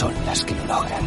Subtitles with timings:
[0.00, 1.04] son las que lo logran.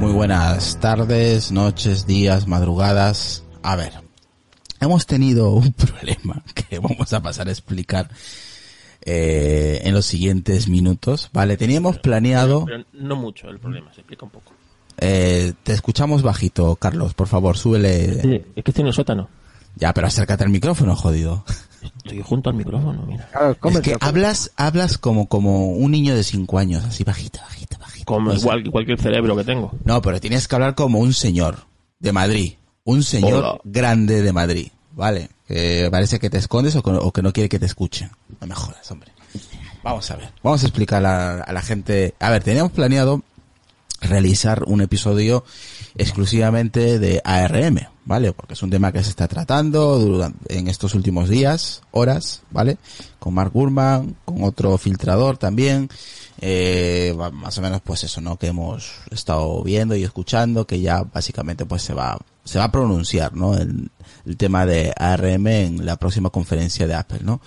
[0.00, 3.44] Muy buenas tardes, noches, días, madrugadas.
[3.62, 3.92] A ver,
[4.80, 8.08] hemos tenido un problema que vamos a pasar a explicar
[9.04, 11.30] eh, en los siguientes minutos.
[11.32, 12.64] Vale, teníamos planeado...
[12.64, 14.52] Pero no mucho el problema, se explica un poco.
[14.98, 18.20] Eh, te escuchamos bajito, Carlos, por favor, súbele.
[18.20, 19.28] Sí, es que estoy en el sótano.
[19.76, 21.44] Ya, pero acércate al micrófono, jodido.
[22.04, 23.28] Estoy junto al micrófono, mira.
[23.64, 28.04] es que hablas, hablas como, como un niño de cinco años, así bajito, bajito, bajito.
[28.04, 29.72] Como O sea, igual que cualquier cerebro que tengo.
[29.84, 31.58] No, pero tienes que hablar como un señor
[31.98, 32.52] de Madrid.
[32.84, 33.60] Un señor Hola.
[33.64, 34.68] grande de Madrid.
[34.92, 35.30] Vale.
[35.52, 38.10] Que parece que te escondes o que, no quiere que te escuchen.
[38.40, 39.12] No me jodas, hombre.
[39.82, 40.32] Vamos a ver.
[40.42, 42.14] Vamos a explicar a, a la gente.
[42.20, 43.22] A ver, teníamos planeado
[44.00, 45.44] realizar un episodio
[45.94, 48.32] exclusivamente de ARM, ¿vale?
[48.32, 52.78] Porque es un tema que se está tratando durante, en estos últimos días, horas, ¿vale?
[53.18, 55.88] Con Mark Gurman, con otro filtrador también,
[56.40, 58.36] eh, más o menos pues eso, ¿no?
[58.36, 62.72] Que hemos estado viendo y escuchando, que ya básicamente pues se va, se va a
[62.72, 63.54] pronunciar, ¿no?
[63.56, 63.90] El,
[64.26, 67.40] el tema de ARM en la próxima conferencia de Apple, ¿no?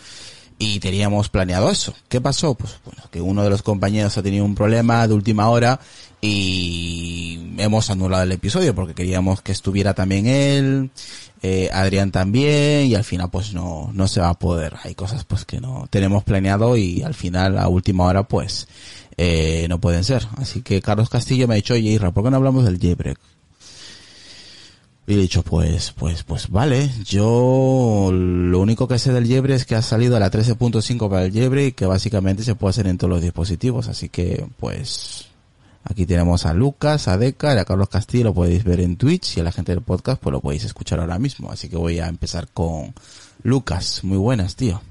[0.57, 1.93] Y teníamos planeado eso.
[2.07, 2.55] ¿Qué pasó?
[2.55, 5.79] Pues bueno, que uno de los compañeros ha tenido un problema de última hora
[6.21, 10.91] y hemos anulado el episodio porque queríamos que estuviera también él,
[11.47, 14.77] eh, Adrián también y al final pues no, no se va a poder.
[14.83, 18.67] Hay cosas pues que no tenemos planeado y al final a última hora pues
[19.15, 20.27] eh, no pueden ser.
[20.37, 23.19] Así que Carlos Castillo me ha dicho, oye Isra, ¿por qué no hablamos del jailbreak?
[25.05, 29.65] Y he dicho, pues, pues, pues vale, yo lo único que sé del Yebre es
[29.65, 32.87] que ha salido a la 13.5 para el Yebre y que básicamente se puede hacer
[32.87, 35.27] en todos los dispositivos, así que pues
[35.85, 39.37] aquí tenemos a Lucas, a Deca y a Carlos Castillo, lo podéis ver en Twitch
[39.37, 41.99] y a la gente del podcast pues lo podéis escuchar ahora mismo, así que voy
[41.99, 42.93] a empezar con
[43.43, 44.81] Lucas, muy buenas tío.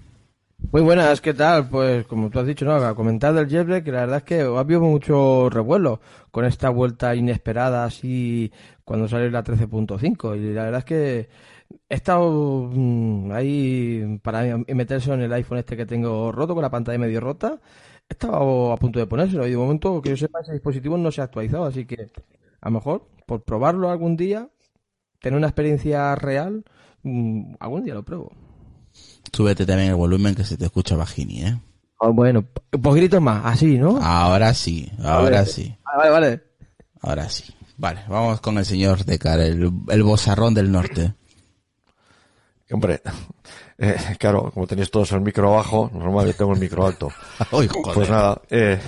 [0.72, 1.69] Muy buenas, ¿qué tal?
[1.69, 2.75] Pues como tú has dicho, ¿no?
[2.75, 6.00] A comentar del jailbreak, que la verdad es que ha habido mucho revuelo
[6.31, 8.50] con esta vuelta inesperada así
[8.84, 11.28] cuando salió la 13.5 y la verdad es que
[11.88, 16.71] he estado mm, ahí para meterse en el iPhone este que tengo roto con la
[16.71, 17.61] pantalla medio rota.
[18.09, 21.11] He estado a punto de ponérselo y de momento que yo sepa ese dispositivo no
[21.11, 22.11] se ha actualizado, así que
[22.61, 24.49] a lo mejor por probarlo algún día,
[25.21, 26.65] tener una experiencia real,
[27.03, 28.33] mm, algún día lo pruebo.
[29.33, 31.59] Súbete también el volumen que se te escucha bajini, eh.
[32.01, 33.99] Ah, bueno, pues gritos más, así, ¿no?
[34.03, 35.47] Ahora sí, ahora Vale.
[35.47, 35.75] sí.
[35.97, 36.43] Vale, vale.
[37.01, 37.45] Ahora sí.
[37.77, 41.15] Vale, vamos con el señor Decar, el, el bozarrón del norte.
[42.71, 43.01] Hombre,
[43.79, 47.11] eh, claro, como tenéis todos el micro abajo, normal yo tengo el micro alto.
[47.95, 48.79] Pues nada, eh,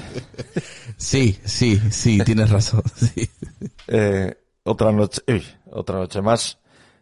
[0.96, 2.82] Sí, sí, sí, tienes razón.
[2.96, 3.28] Sí.
[3.88, 6.58] eh, otra noche, uy, otra noche más.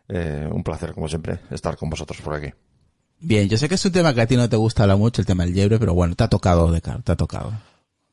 [0.08, 2.52] Eh, un placer, como siempre, estar con vosotros por aquí.
[3.20, 5.22] Bien, yo sé que es un tema que a ti no te gusta hablar mucho,
[5.22, 7.52] el tema del liebre, pero bueno, te ha tocado, Decar, te ha tocado.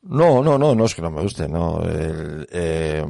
[0.02, 1.82] No, no, no, no es que no me guste, no.
[1.82, 3.04] el, eh,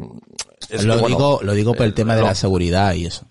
[0.68, 2.26] es lo, que, bueno, digo, lo digo por el eh, tema de no.
[2.26, 3.26] la seguridad y eso.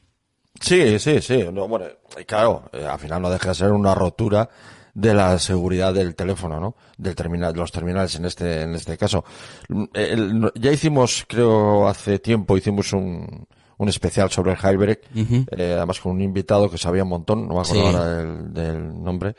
[0.61, 1.45] Sí, sí, sí.
[1.51, 1.85] No, bueno,
[2.19, 4.47] y claro, eh, al final no deja de ser una rotura
[4.93, 6.75] de la seguridad del teléfono, ¿no?
[6.97, 9.23] Del terminal, de los terminales en este, en este caso.
[9.69, 13.47] Mm, el- no- ya hicimos, creo, hace tiempo hicimos un,
[13.77, 17.55] un especial sobre el jailbreak, eh, además con un invitado que sabía un montón, no
[17.55, 17.95] me acuerdo Sí.
[17.95, 19.35] ahora del, del nombre.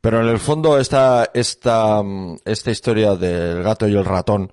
[0.00, 4.52] Pero en el fondo esta, esta, mm, esta historia del gato y el ratón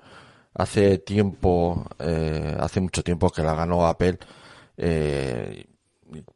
[0.55, 4.17] hace tiempo, eh, hace mucho tiempo que la ganó Apple,
[4.77, 5.65] eh,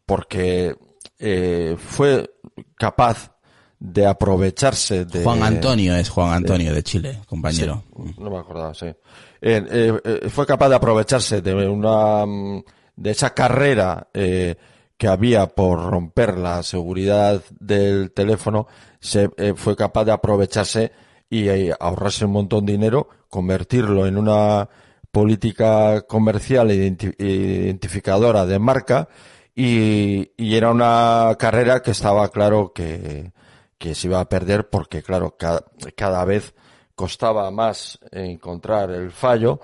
[0.05, 0.75] porque
[1.19, 2.29] eh, fue
[2.75, 3.31] capaz
[3.79, 5.23] de aprovecharse de...
[5.23, 7.83] Juan Antonio es Juan Antonio de Chile, compañero.
[7.95, 8.85] Sí, no me acordaba, sí.
[8.85, 8.95] Eh,
[9.41, 12.63] eh, fue capaz de aprovecharse de una mm,
[12.95, 14.55] de esa carrera eh,
[14.97, 18.67] que había por romper la seguridad del teléfono,
[18.99, 20.91] se fue capaz de aprovecharse
[21.27, 21.47] y
[21.79, 24.69] ahorrarse un montón de dinero, convertirlo en una
[25.09, 29.09] política comercial e identi- identificadora de marca
[29.55, 33.31] y, y era una carrera que estaba claro que,
[33.77, 35.63] que se iba a perder porque, claro, cada,
[35.95, 36.53] cada vez
[36.95, 39.59] costaba más encontrar el fallo,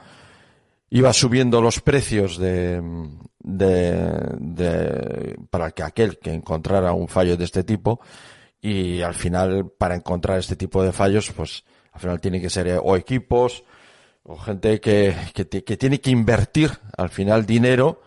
[0.89, 2.81] iba subiendo los precios de,
[3.39, 3.93] de,
[4.39, 7.99] de- para que aquel que encontrara un fallo de este tipo
[8.61, 12.67] y al final para encontrar este tipo de fallos pues al final tiene que ser
[12.67, 13.63] eh, o equipos
[14.23, 18.01] o gente que, que, ti- que tiene que invertir al final dinero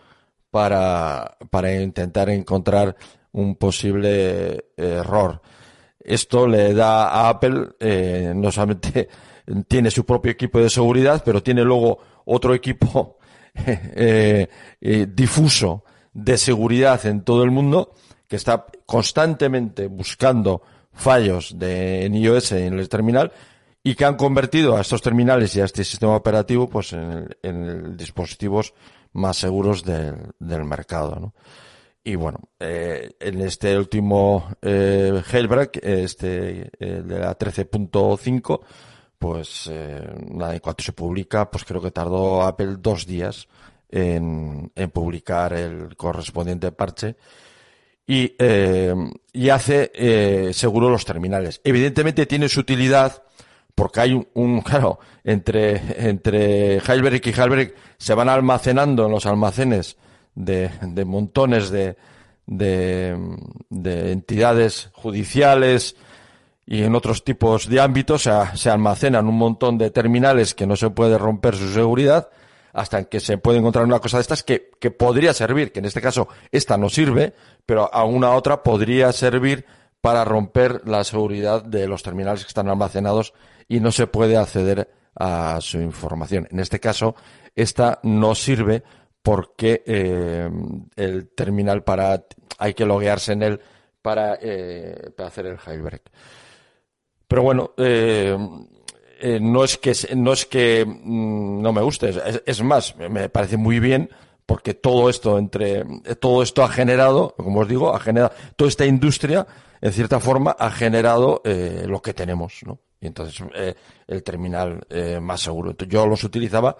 [0.51, 2.95] para, para intentar encontrar
[3.31, 5.41] un posible error.
[6.03, 9.07] Esto le da a Apple, eh, no solamente
[9.67, 13.17] tiene su propio equipo de seguridad, pero tiene luego otro equipo
[13.65, 14.47] eh,
[14.79, 15.83] eh, difuso
[16.13, 17.93] de seguridad en todo el mundo
[18.27, 20.61] que está constantemente buscando
[20.93, 23.31] fallos de, en iOS en el terminal
[23.83, 27.95] y que han convertido a estos terminales y a este sistema operativo pues en, en
[27.95, 28.73] dispositivos
[29.13, 31.33] más seguros del, del mercado, ¿no?
[32.03, 38.61] Y bueno, eh, en este último eh, jailbreak, este eh, de la 13.5,
[39.19, 43.47] pues eh, nada, en cuanto se publica, pues creo que tardó Apple dos días
[43.89, 47.17] en, en publicar el correspondiente parche
[48.07, 48.95] y, eh,
[49.31, 51.61] y hace eh, seguro los terminales.
[51.63, 53.23] Evidentemente tiene su utilidad
[53.75, 59.97] porque hay un, un- claro, entre, entre y Jailbreak se van almacenando en los almacenes
[60.35, 61.95] de, de montones de,
[62.47, 63.17] de,
[63.69, 65.95] de entidades judiciales
[66.65, 70.75] y en otros tipos de ámbitos se, se almacenan un montón de terminales que no
[70.75, 72.29] se puede romper su seguridad
[72.73, 75.85] hasta que se puede encontrar una cosa de estas que, que podría servir, que en
[75.85, 77.33] este caso esta no sirve,
[77.65, 79.65] pero a una otra podría servir
[79.99, 83.33] para romper la seguridad de los terminales que están almacenados
[83.67, 86.47] y no se puede acceder a su información.
[86.51, 87.15] En este caso,
[87.55, 88.83] esta no sirve
[89.21, 90.49] porque eh,
[90.95, 92.25] el terminal para
[92.57, 93.59] hay que loguearse en él
[94.01, 96.01] para, eh, para hacer el jailbreak.
[97.27, 98.37] Pero bueno, eh,
[99.21, 103.29] eh, no es que no es que mm, no me guste, es, es más, me-
[103.29, 104.09] parece muy bien
[104.45, 105.85] porque todo esto entre
[106.19, 109.45] todo esto ha generado, como os digo, ha generado toda esta industria
[109.81, 111.41] en cierta forma ha generado
[111.85, 112.79] lo que tenemos, ¿no?
[113.01, 113.75] Y entonces eh,
[114.07, 115.71] el terminal eh, más seguro.
[115.71, 116.77] Entonces, yo los utilizaba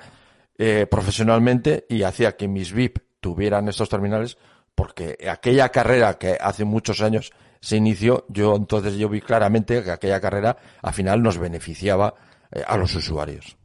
[0.58, 4.38] eh, profesionalmente y hacía que mis VIP tuvieran estos terminales
[4.76, 9.92] porque aquella carrera que hace muchos años se inició, yo entonces yo vi claramente que
[9.92, 12.16] aquella carrera al final nos beneficiaba
[12.52, 13.58] eh, a los usuarios.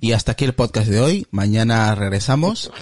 [0.00, 1.26] Y hasta aquí el podcast de hoy.
[1.30, 2.70] Mañana regresamos.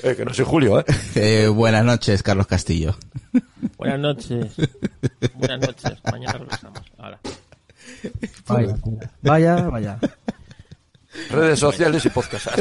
[0.00, 0.84] Eh, que no soy Julio, ¿eh?
[1.16, 2.96] Eh, buenas noches, Carlos Castillo.
[3.76, 4.54] Buenas noches.
[5.34, 5.92] Buenas noches.
[6.10, 6.80] Mañana regresamos.
[6.98, 7.18] Ahora.
[8.46, 8.76] Vaya,
[9.22, 9.98] vaya, vaya.
[11.30, 12.48] Redes sociales y podcast.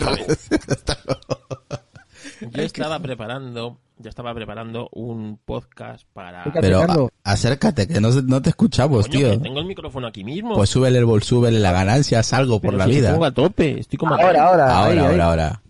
[2.51, 6.43] Yo estaba preparando, yo estaba preparando un podcast para.
[6.61, 9.31] Pero a- acércate, que no, no te escuchamos, Coño, tío.
[9.31, 10.53] que tengo el micrófono aquí mismo.
[10.55, 13.11] Pues súbele el bol, súbele la ganancia, salgo por Pero la si vida.
[13.11, 15.05] Pongo a tope, estoy como a Ahora, ahora, Ahora, ahí, ahí.
[15.05, 15.61] ahora, ahora.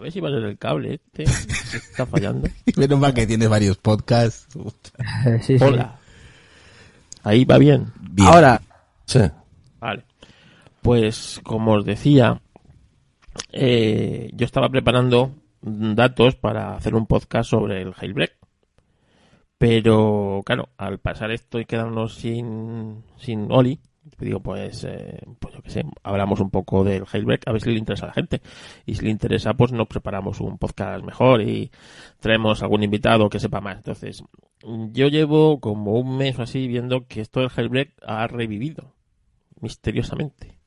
[0.00, 1.24] A ver si va a ser el cable este.
[1.24, 2.48] Está fallando.
[2.78, 4.48] Menos mal que tienes varios podcasts.
[5.42, 5.62] Sí, sí.
[5.62, 5.98] Hola.
[7.22, 7.92] Ahí va bien.
[8.00, 8.26] Bien.
[8.26, 8.62] Ahora,
[9.04, 9.20] Sí.
[9.78, 10.04] Vale.
[10.80, 12.40] Pues como os decía,
[13.52, 18.38] eh, yo estaba preparando datos para hacer un podcast sobre el jailbreak.
[19.58, 23.80] Pero claro, al pasar esto y quedarnos sin, sin Oli,
[24.18, 27.70] digo pues, eh, pues yo qué sé, hablamos un poco del jailbreak, a ver si
[27.70, 28.40] le interesa a la gente.
[28.86, 31.70] Y si le interesa, pues nos preparamos un podcast mejor y
[32.20, 33.76] traemos algún invitado que sepa más.
[33.76, 34.24] Entonces,
[34.92, 38.94] yo llevo como un mes o así viendo que esto del jailbreak ha revivido
[39.60, 40.58] misteriosamente.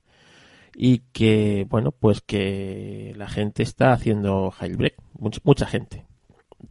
[0.76, 6.06] Y que, bueno, pues que la gente está haciendo jailbreak, mucha, mucha gente.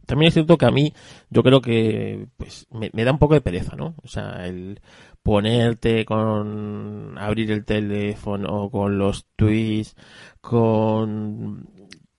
[0.05, 0.93] También es cierto que a mí,
[1.29, 3.95] yo creo que, pues, me, me da un poco de pereza, ¿no?
[4.03, 4.81] O sea, el
[5.23, 9.95] ponerte con, abrir el teléfono, con los tweets,
[10.41, 11.69] con,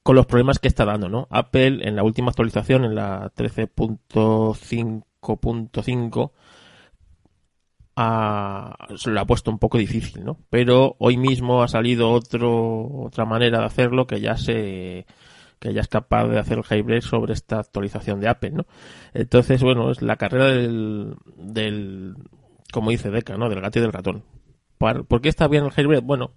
[0.03, 1.27] con los problemas que está dando, ¿no?
[1.31, 6.33] Apple, en la última actualización, en la 13.5.5,
[7.97, 10.39] ha- se lo ha puesto un poco difícil, ¿no?
[10.51, 15.07] Pero hoy mismo ha salido otro, otra manera de hacerlo que ya se,
[15.61, 18.67] que ya es capaz de hacer el jailbreak sobre esta actualización de Apple, ¿no?
[19.15, 22.15] Entonces, bueno, es la carrera del, del
[22.75, 23.49] como dice Deca, ¿no?
[23.49, 24.25] Del gato y del ratón.
[24.79, 26.05] ¿Por qué está bien el jailbreak?
[26.05, 26.33] Bueno,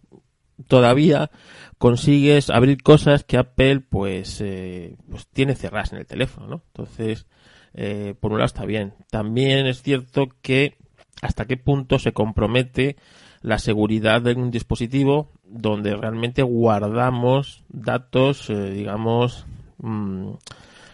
[0.67, 1.31] todavía
[1.79, 6.61] consigues abrir cosas que Apple pues, eh, pues tiene cerradas en el teléfono, ¿no?
[6.67, 7.25] Entonces,
[7.73, 8.93] eh, por un lado está bien.
[9.09, 10.77] También es cierto que
[11.23, 12.97] hasta qué punto se compromete
[13.41, 19.47] la seguridad de un dispositivo donde realmente guardamos datos, eh, digamos,
[19.79, 20.33] mm,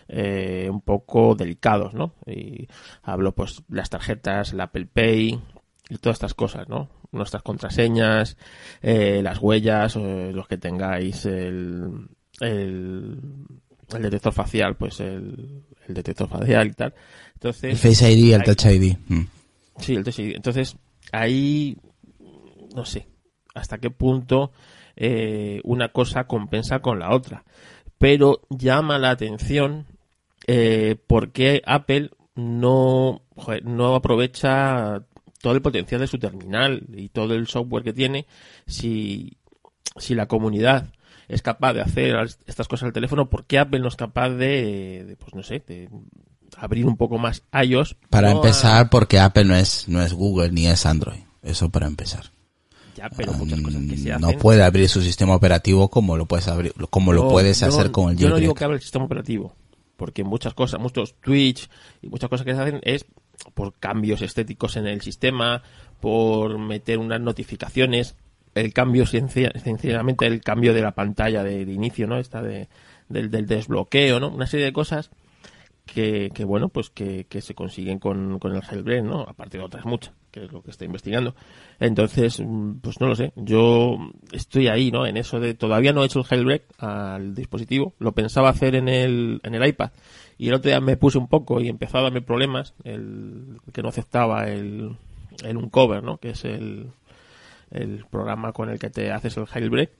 [0.07, 2.15] eh, un poco delicados, ¿no?
[2.25, 2.67] Y
[3.01, 5.39] hablo pues las tarjetas, la Apple Pay
[5.89, 6.89] y todas estas cosas, ¿no?
[7.11, 8.37] Nuestras contraseñas,
[8.81, 12.07] eh, las huellas, los que tengáis el,
[12.39, 13.19] el,
[13.93, 16.93] el detector facial, pues el, el detector facial y tal.
[17.33, 18.97] Entonces, el Face ID y el Touch ID.
[19.07, 19.21] Mm.
[19.77, 20.35] Sí, el Touch ID.
[20.35, 20.77] Entonces,
[21.11, 21.77] ahí,
[22.75, 23.07] no sé,
[23.53, 24.51] hasta qué punto
[24.95, 27.43] eh, una cosa compensa con la otra.
[27.97, 29.87] Pero llama la atención
[30.47, 33.21] eh, por qué Apple no,
[33.63, 35.03] no aprovecha
[35.41, 38.25] todo el potencial de su terminal y todo el software que tiene
[38.65, 39.37] si,
[39.97, 40.87] si la comunidad
[41.27, 45.15] es capaz de hacer estas cosas al teléfono, ¿por qué Apple no es capaz de,
[45.19, 45.89] pues no sé, de
[46.57, 47.95] abrir un poco más iOS?
[48.09, 51.19] Para empezar, porque Apple no es, no es Google ni es Android.
[51.41, 52.31] Eso para empezar.
[52.95, 56.25] Ya, pero muchas cosas que se mm, No puede abrir su sistema operativo como lo
[56.25, 59.05] puedes abrir, como lo puedes hacer con el Yo no digo que abra el sistema
[59.05, 59.55] operativo,
[59.97, 61.69] porque muchas cosas, muchos Twitch
[62.01, 63.05] y muchas cosas que se hacen es
[63.53, 65.63] por cambios estéticos en el sistema,
[65.99, 68.15] por meter unas notificaciones
[68.55, 72.19] el cambio, sencillamente el cambio de la pantalla de, inicio, ¿no?
[72.19, 72.69] Esta de,
[73.09, 74.29] del, desbloqueo, ¿no?
[74.29, 75.09] Una serie de cosas
[75.85, 79.21] que, que bueno, pues que, que se consiguen con, con el jailbreak, ¿no?
[79.21, 81.35] Aparte de otras muchas, que es lo que estoy investigando.
[81.79, 83.31] Entonces, mm, pues no lo sé.
[83.35, 83.97] Yo
[84.31, 85.05] estoy ahí, ¿no?
[85.05, 87.93] En eso de, todavía no he hecho el jailbreak al dispositivo.
[87.99, 89.91] Lo pensaba hacer en el, en el iPad.
[90.37, 92.73] Y el otro día me puse un poco y empezó a darme problemas.
[92.83, 94.97] El, que no aceptaba el,
[95.45, 96.17] el uncover, ¿no?
[96.17, 96.87] Que es el,
[97.69, 99.91] el programa con el que te haces el jailbreak.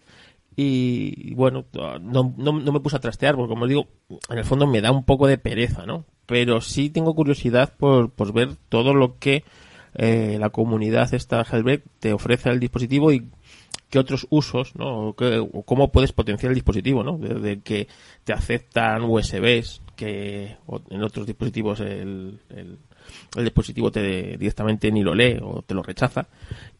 [0.55, 1.65] Y bueno,
[2.01, 3.87] no, no, me puse a trastear, porque como digo,
[4.29, 6.05] en el fondo me da un poco de pereza, ¿no?
[6.27, 9.43] Pero sí tengo curiosidad por, por ver todo lo que
[9.95, 13.27] eh, la comunidad esta jailbreak te ofrece al dispositivo y
[13.89, 15.09] qué otros usos, ¿no?
[15.09, 17.17] O, cómo puedes potenciar el dispositivo, ¿no?
[17.17, 17.87] Desde que
[18.23, 20.57] te aceptan USBs, que
[20.89, 22.77] en otros dispositivos el, el,
[23.35, 26.27] el dispositivo te directamente ni lo lee o te lo rechaza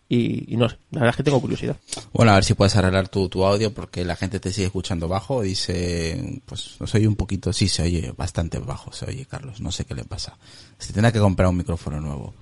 [0.10, 1.76] y, no sé, la verdad es que tengo curiosidad.
[2.12, 5.08] Bueno, a ver si puedes arreglar tu, tu audio porque la gente te sigue escuchando
[5.08, 5.42] bajo.
[5.42, 9.60] Dice, pues no se oye un poquito, sí, se oye bastante bajo, se oye Carlos,
[9.62, 10.38] no sé qué le pasa.
[10.78, 12.34] Se tendrá que comprar un micrófono nuevo.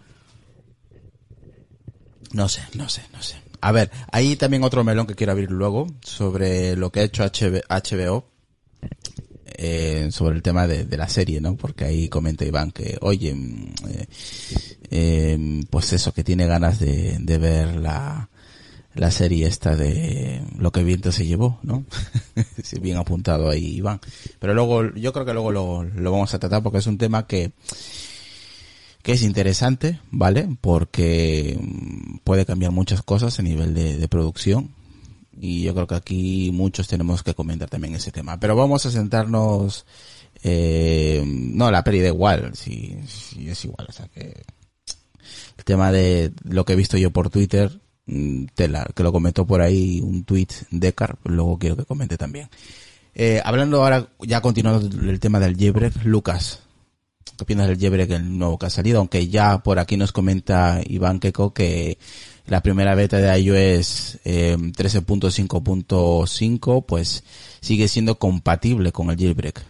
[2.33, 3.35] No sé, no sé, no sé.
[3.61, 7.23] A ver, hay también otro melón que quiero abrir luego sobre lo que ha hecho
[7.23, 8.25] HBO
[9.45, 11.55] eh, sobre el tema de, la serie, ¿no?
[11.55, 14.07] Porque ahí comenta Iván que, oye, mm, eh,
[14.89, 18.29] eh, pues eso, que tiene ganas de, de ver la,
[18.95, 21.85] la serie esta de lo que viento se llevó, ¿no?
[22.81, 23.99] Bien apuntado ahí, Iván.
[24.39, 27.27] Pero luego, yo creo que luego lo, lo vamos a tratar porque es un tema
[27.27, 27.51] que,
[29.01, 30.47] que es interesante, ¿vale?
[30.61, 34.71] Porque mm, puede cambiar muchas cosas a nivel de, producción
[35.39, 38.39] y yo creo que aquí muchos tenemos que comentar también ese tema.
[38.39, 39.85] Pero vamos a sentarnos,
[40.43, 42.97] eh, no, la peli da igual, si,
[43.47, 44.43] es igual, o sea que
[45.57, 49.61] el tema de lo que he visto yo por Twitter, mm, que lo comentó por
[49.61, 52.49] ahí un tweet de Car, luego quiero que comente también.
[53.13, 56.61] Eh, hablando ahora, ya continuando el tema del jailbreak, Lucas,
[57.41, 58.99] ¿qué opinas del jailbreak el nuevo que ha salido?
[58.99, 61.97] Aunque ya por aquí nos comenta Iván Keko que
[62.45, 67.23] la primera beta de iOS eh, 13.5.5 pues
[67.59, 69.63] sigue siendo compatible con el jailbreak.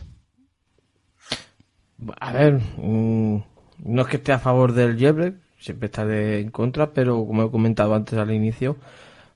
[2.19, 3.37] A ver, mm,
[3.85, 7.51] no es que esté a favor del jailbreak, siempre está en contra, pero como he
[7.51, 8.75] comentado antes al inicio,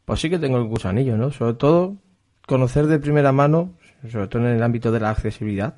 [0.04, 1.32] pues sí que tengo el gusanillo, ¿no?
[1.32, 1.96] Sobre todo
[2.46, 3.72] conocer de primera mano,
[4.12, 5.76] sobre todo en el ámbito de la accesibilidad,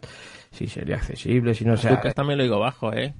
[0.57, 1.91] si sería accesible, si no sea...
[1.91, 3.13] Lucas también lo digo bajo, ¿eh?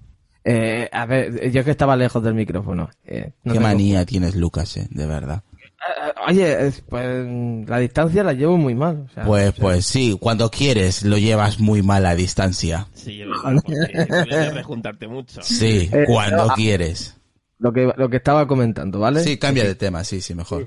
[0.44, 2.90] Eh, a ver, yo que estaba lejos del micrófono.
[3.06, 5.44] Eh, Qué manía tienes, Lucas, eh, de verdad.
[5.62, 7.28] Eh, oye, pues
[7.68, 9.10] la distancia la llevo muy mal.
[9.26, 12.88] pues, pues sí, cuando quieres lo llevas muy mal a distancia.
[12.94, 15.42] Sí, es verdad, juntarte mucho.
[15.42, 17.18] Sí, cuando quieres.
[17.60, 19.22] Lo que, lo que estaba comentando, ¿vale?
[19.24, 20.66] Sí, cambia de tema, sí, sí, mejor.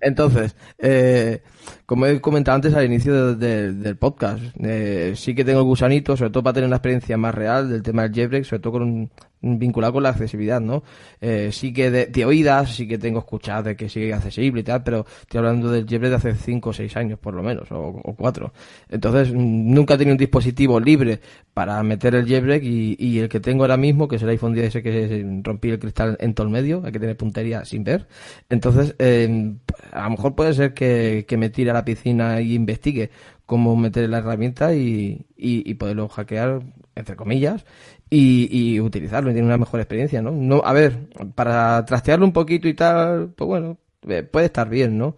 [0.00, 1.42] Entonces, eh,
[1.86, 5.64] como he comentado antes al inicio de- de- del podcast, eh, sí que tengo el
[5.66, 8.72] gusanito, sobre todo para tener una experiencia más real del tema del jailbreak, sobre todo
[8.74, 9.10] con un,
[9.46, 10.82] vinculado con la accesibilidad, ¿no?
[11.20, 14.64] Eh, sí que de, de oídas, sí que tengo escuchado de que sigue accesible y
[14.64, 17.70] tal, pero estoy hablando del jailbreak de hace 5 o 6 años, por lo menos,
[17.70, 18.54] o, o 4.
[18.88, 21.20] Entonces, nunca he tenido un dispositivo libre
[21.52, 24.54] para meter el jailbreak y, y el que tengo ahora mismo, que es el iPhone
[24.54, 27.66] 10 ese que se- rompí el cristal en todo el medio, hay que tener puntería
[27.66, 28.06] sin ver.
[28.48, 29.52] Entonces, eh,
[29.92, 33.10] a lo mejor puede ser que, que me tire a la piscina y investigue
[33.46, 36.60] cómo meter la herramienta y, y, y poderlo hackear,
[36.94, 37.64] entre comillas,
[38.10, 40.30] y, y utilizarlo y tener una mejor experiencia, ¿no?
[40.30, 44.98] no A ver, para trastearlo un poquito y tal, pues bueno, eh, puede estar bien,
[44.98, 45.16] ¿no?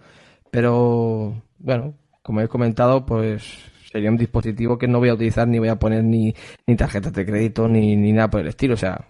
[0.51, 3.43] Pero, bueno, como he comentado, pues
[3.91, 6.35] sería un dispositivo que no voy a utilizar ni voy a poner ni,
[6.67, 9.07] ni tarjetas de crédito ni, ni nada por el estilo, o sea,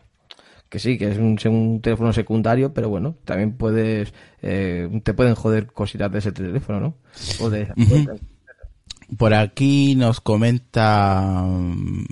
[0.76, 5.35] que sí, que es un, un teléfono secundario, pero bueno, también puedes, eh, te pueden
[5.35, 6.95] joder cositas de ese teléfono, ¿no?
[7.40, 7.66] O de,
[9.16, 12.04] Por aquí nos comenta mm,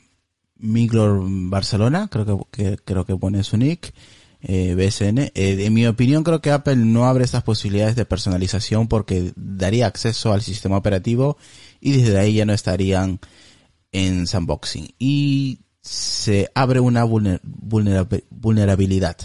[0.61, 3.93] Miglor Barcelona, creo que, que- creo que pone su nick,
[4.41, 5.19] eh, BSN.
[5.35, 9.87] Eh, en mi opinión creo que Apple no abre estas posibilidades de personalización porque daría
[9.87, 11.37] acceso al sistema operativo
[11.83, 13.21] y desde ahí ya no estarían
[13.93, 14.89] en sandboxing.
[14.99, 19.17] Y se abre una vulner- vulnerab- vulnerabilidad.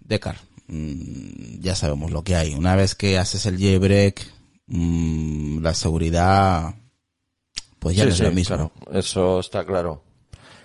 [0.00, 0.36] Decar,
[0.66, 2.54] mm, ya sabemos lo que hay.
[2.54, 4.20] Una vez que haces el jailbreak,
[4.66, 6.74] mm, la seguridad,
[7.78, 8.56] pues ya Sí, no es sí, lo mismo.
[8.56, 10.02] claro, eso está claro.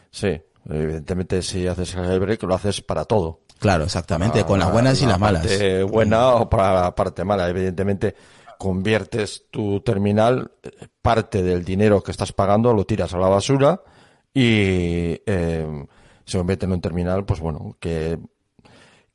[0.09, 3.41] Sí, evidentemente si haces el jailbreak lo haces para todo.
[3.59, 5.41] Claro, exactamente, con las buenas y la las malas.
[5.43, 7.47] parte buena o para la parte mala.
[7.47, 8.15] Evidentemente,
[8.57, 13.83] conviertes tu terminal, eh, parte del dinero que estás pagando lo tiras a la basura
[14.33, 15.85] y eh,
[16.25, 18.17] se convierte en un terminal, pues bueno, que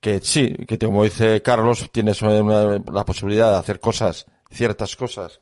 [0.00, 5.40] que sí, que como dice Carlos, tienes la posibilidad de hacer cosas, ciertas cosas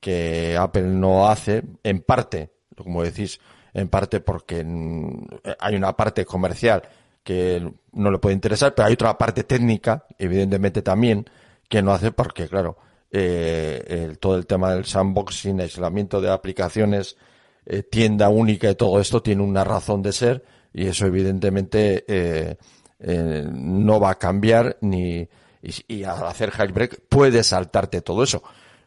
[0.00, 3.40] que Apple no hace, en parte, como decís,
[3.72, 5.26] en parte porque mm,
[5.60, 6.82] hay una parte comercial
[7.22, 11.24] que no le puede interesar, pero hay otra parte técnica, evidentemente también,
[11.68, 12.76] que no hace porque, claro,
[13.12, 17.16] eh, el- todo el tema del sandboxing, aislamiento de aplicaciones,
[17.66, 22.56] eh, tienda única y todo esto tiene una razón de ser y eso evidentemente eh,
[23.00, 25.28] eh, no va a cambiar ni
[25.62, 28.42] y, y al hacer jailbreak puedes saltarte todo eso.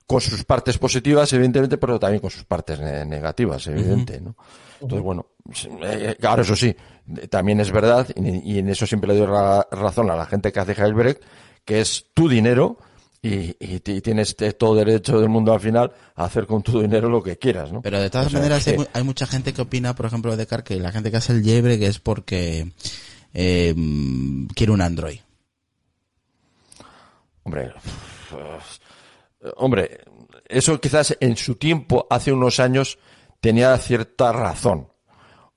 [0.07, 4.35] Con sus partes positivas evidentemente pero también con sus partes ne- negativas evidente ¿no?
[4.81, 5.25] entonces bueno
[5.81, 6.75] eh, claro eso sí
[7.29, 10.51] también es verdad y, y en eso siempre le doy ra- razón a la gente
[10.51, 11.21] que hace jailbreak
[11.63, 12.77] que es tu dinero
[13.27, 17.09] y, y ti- tienes todo derecho del mundo al final a hacer con tu dinero
[17.09, 17.81] lo que quieras, ¿no?
[17.81, 20.05] Pero de todas O sea, maneras que- hay, mu- hay mucha gente que opina, por
[20.05, 22.71] ejemplo, de Car, que la gente que hace el jailbreak es porque
[23.33, 25.19] eh, mm, quiere un Android.
[27.43, 27.73] Hombre,
[29.57, 29.99] hombre,
[30.47, 32.97] eso quizás en su tiempo, hace unos años,
[33.39, 34.87] tenía cierta razón.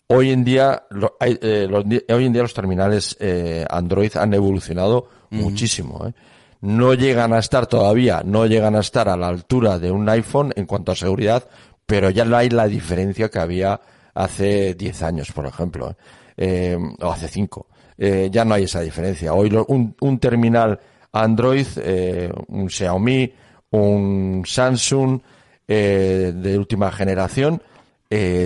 [0.09, 4.33] Hoy en día, lo- hay, eh, los hoy en día los terminales eh, Android han
[4.35, 6.07] evolucionado muchísimo.
[6.07, 6.12] ¿eh?
[6.61, 10.53] No llegan a estar todavía, no llegan a estar a la altura de un iPhone
[10.57, 11.44] en cuanto a seguridad,
[11.87, 13.81] pero ya no hay la diferencia que había
[14.14, 15.97] hace 10 años, por ejemplo,
[16.37, 16.77] ¿eh?
[17.01, 17.66] O hace 5.
[17.97, 19.33] Eh, ya no hay esa diferencia.
[19.35, 20.79] Hoy lo- un, un terminal
[21.12, 23.33] Android, eh, un Xiaomi,
[23.71, 25.21] un Samsung
[25.66, 27.62] eh, de última generación,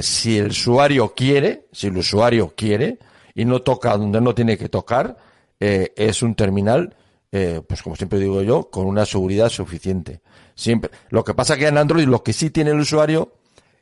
[0.03, 2.98] si el usuario quiere, si el usuario quiere
[3.35, 5.16] y no toca donde no tiene que tocar,
[5.61, 6.96] es un terminal,
[7.33, 10.21] eh, pues como siempre digo yo, con una seguridad suficiente.
[10.55, 10.90] Siempre.
[11.09, 13.33] Lo que pasa que en Android lo que sí tiene el usuario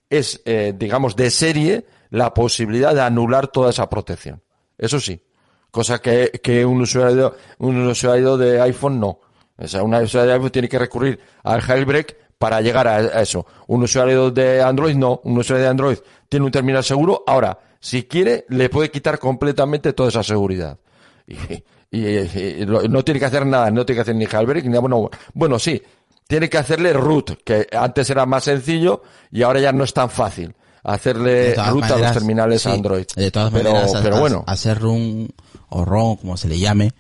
[0.09, 4.41] es, eh, digamos, de serie la posibilidad de anular toda esa protección.
[4.79, 5.23] Eso sí.
[5.71, 9.21] Cosa que, un usuario, un usuario de iPhone no.
[9.57, 13.23] O sea, un usuario de iPhone tiene que recurrir al jailbreak para llegar a, a
[13.23, 13.47] eso.
[13.67, 15.21] Un usuario de Android no.
[15.25, 17.23] Un usuario de Android tiene un terminal seguro.
[17.27, 20.79] Ahora, si quiere, le puede quitar completamente toda esa seguridad.
[21.27, 24.65] Y, y- y lo- no tiene que hacer nada, no tiene que hacer ni jailbreak
[24.67, 24.79] ni.
[24.79, 25.81] Bueno, bueno, sí,
[26.27, 30.11] tiene que hacerle root, que antes era más sencillo y ahora ya no es tan
[30.11, 33.07] fácil hacerle root a los terminales sí, Android.
[33.17, 35.29] De todas pero, maneras, pero a- bueno, hacer run
[35.71, 36.93] o ron, como se le llame,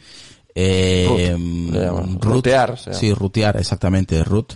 [0.54, 4.54] eh, Root, mm, Rutear, sí, rutear, exactamente, root,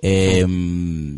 [0.00, 0.44] eh,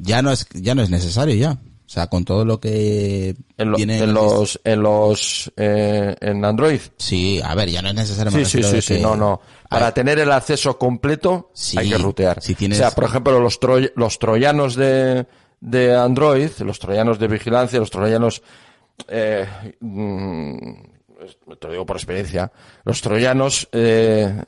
[0.02, 1.58] ya no es, ya no es necesario ya.
[1.86, 6.80] O sea, con todo lo que en, lo- en los, en los, eh, en Android.
[6.96, 8.32] Sí, a ver, ya no es necesario.
[8.32, 9.40] Sí, sí, sí, sí, que- no, no.
[9.70, 12.42] Para tener el acceso completo Sí, hay que rutear.
[12.42, 15.26] si tienes- O sea, por ejemplo, los, troy- los troyanos de,
[15.60, 18.42] de Android, los troyanos de vigilancia, los troyanos,
[19.08, 19.46] eh,
[19.80, 20.58] mm,
[21.58, 22.50] te lo digo por experiencia,
[22.84, 24.42] los troyanos, eh,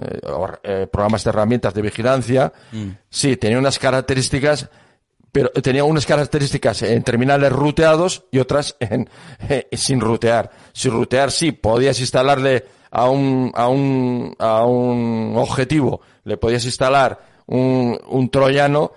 [0.65, 2.89] eh, programas de herramientas de vigilancia, mm.
[3.09, 4.69] sí, tenían unas características
[5.39, 9.09] pero tenía unas características en terminales ruteados y otras en,
[9.73, 10.51] sin rutear.
[10.73, 17.21] Sin rutear sí, podías instalarle a un, a un, a un objetivo, le podías instalar
[17.47, 18.91] un, un troyano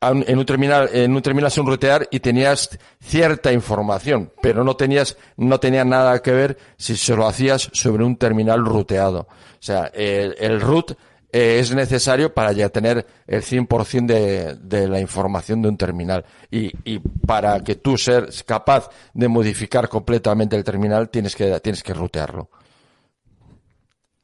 [0.00, 5.16] en un terminal, en un terminal sin rutear y tenías cierta información, pero no tenías,
[5.36, 9.22] no tenía nada que ver si se lo hacías sobre un terminal ruteado.
[9.22, 10.96] O sea, el root
[11.32, 16.24] eh, es necesario para ya tener el 100% de, de la información de un terminal.
[16.50, 21.82] Y, y para que tú seas capaz de modificar completamente el terminal, tienes que, tienes
[21.82, 22.50] que rutearlo.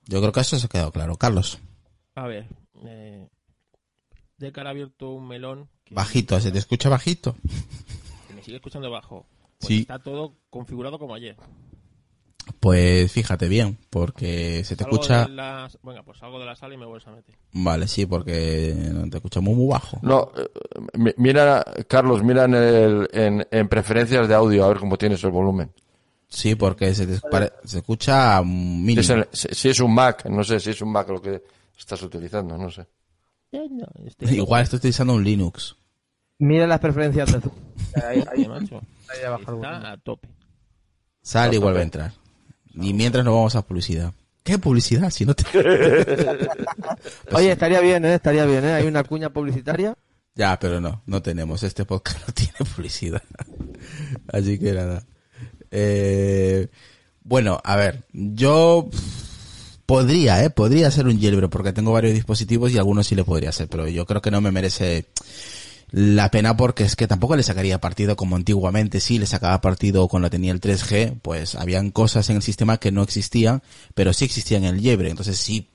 [0.06, 1.16] Yo creo que eso se ha quedado claro.
[1.16, 1.58] Carlos.
[2.14, 2.46] A ver,
[2.84, 3.28] eh,
[4.38, 5.68] de cara abierto un melón.
[5.90, 7.36] Bajito, ¿se te escucha bajito?
[8.34, 9.26] me sigue escuchando bajo.
[9.58, 9.80] Pues sí.
[9.80, 11.36] Está todo configurado como ayer.
[12.60, 15.26] Pues fíjate bien, porque se te escucha...
[15.26, 17.34] Venga, pues salgo de la sala y me vuelves a meter.
[17.52, 18.74] Vale, sí, porque
[19.10, 19.98] te escuchamos muy bajo.
[20.02, 25.22] No, eh, mira, Carlos, mira en, el, en, preferencias de audio a ver cómo tienes
[25.24, 25.72] el volumen.
[26.28, 27.06] Sí, porque se,
[27.64, 29.02] se escucha mínimo.
[29.32, 31.42] Si es, un Mac, no sé si es un Mac lo que
[31.78, 32.86] estás utilizando, no sé.
[34.20, 35.76] Igual estoy utilizando un Linux.
[36.38, 37.40] Mira las preferencias de
[38.04, 38.80] ahí, ahí, macho.
[39.08, 40.28] Ahí Está a tope.
[41.22, 42.12] Sale y vuelve a entrar.
[42.76, 44.12] Y mientras nos vamos a publicidad.
[44.42, 45.10] ¿Qué publicidad?
[45.10, 45.44] Si no te...
[47.32, 48.14] Oye, estaría bien, ¿eh?
[48.14, 48.74] Estaría bien, ¿eh?
[48.74, 49.96] Hay una cuña publicitaria.
[50.36, 51.62] Ya, pero no, no tenemos.
[51.62, 53.22] Este podcast no tiene publicidad.
[54.32, 55.04] Así que nada.
[55.70, 56.68] Eh,
[57.24, 58.88] bueno, a ver, yo
[59.86, 60.50] podría, ¿eh?
[60.50, 63.88] Podría ser un jailbreak porque tengo varios dispositivos y algunos sí le podría hacer, pero
[63.88, 65.06] yo creo que no me merece
[65.90, 70.08] la pena porque es que tampoco le sacaría partido como antiguamente, sí, le sacaba partido
[70.08, 73.62] cuando tenía el 3G, pues habían cosas en el sistema que no existían,
[73.94, 75.68] pero sí existían en el jailbreak, entonces sí,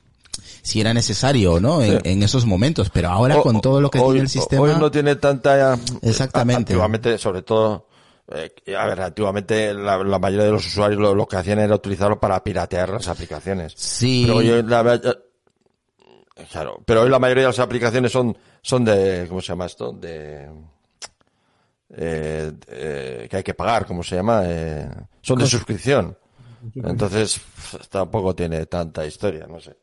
[0.61, 1.81] si era necesario, ¿no?
[1.81, 4.61] En, esos momentos, pero ahora con todo lo que tiene el sistema...
[4.63, 5.77] Hoy no tiene tanta...
[6.01, 6.73] Exactamente.
[6.73, 7.87] Antiguamente, sobre todo...
[8.33, 12.41] Eh, a ver, antiguamente la, mayoría de los usuarios lo, que hacían era utilizarlo para
[12.43, 13.73] piratear las aplicaciones.
[13.75, 14.23] Sí.
[14.25, 14.63] Pero hoy,
[16.51, 19.91] claro, pero hoy la mayoría de las aplicaciones son son de, ¿cómo se llama esto?
[19.91, 20.49] De,
[21.89, 24.43] eh, eh, que hay que pagar, ¿cómo se llama?
[24.45, 24.89] Eh,
[25.21, 26.17] son de suscripción.
[26.75, 27.41] Entonces,
[27.89, 29.75] tampoco tiene tanta historia, no sé.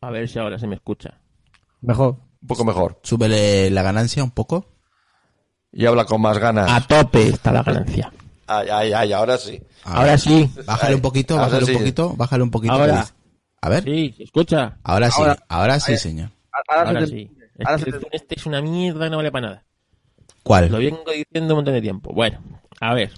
[0.00, 1.14] A ver si ahora se me escucha.
[1.80, 2.16] Mejor.
[2.42, 2.98] Un poco mejor.
[3.02, 4.66] Súbele la ganancia un poco.
[5.72, 6.70] Y habla con más ganas.
[6.70, 8.12] A tope está la ganancia.
[8.46, 9.62] Ay, ay, ay, ahora sí.
[9.84, 10.50] Ahora, sí.
[10.66, 12.74] Bájale un poquito, bájale un poquito, bájale un poquito.
[12.74, 13.06] Ahora.
[13.64, 13.82] A ver.
[13.82, 14.76] Sí, escucha.
[14.84, 16.28] Ahora sí, ahora, sí, señor.
[16.68, 17.30] Ahora, sí.
[18.12, 19.64] Este, es una mierda que no vale para nada.
[20.42, 20.70] ¿Cuál?
[20.70, 22.12] Lo vengo diciendo un montón de tiempo.
[22.12, 22.40] Bueno,
[22.78, 23.12] a ver,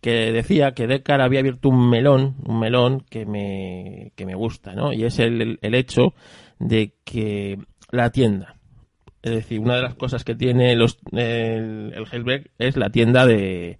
[0.00, 4.72] que decía que Decar había abierto un melón, un melón que me, que me gusta,
[4.72, 4.94] ¿no?
[4.94, 6.14] Y es el, el hecho
[6.58, 7.58] de que
[7.90, 8.56] la tienda,
[9.20, 13.76] es decir, una de las cosas que tiene los, el, el es la tienda de,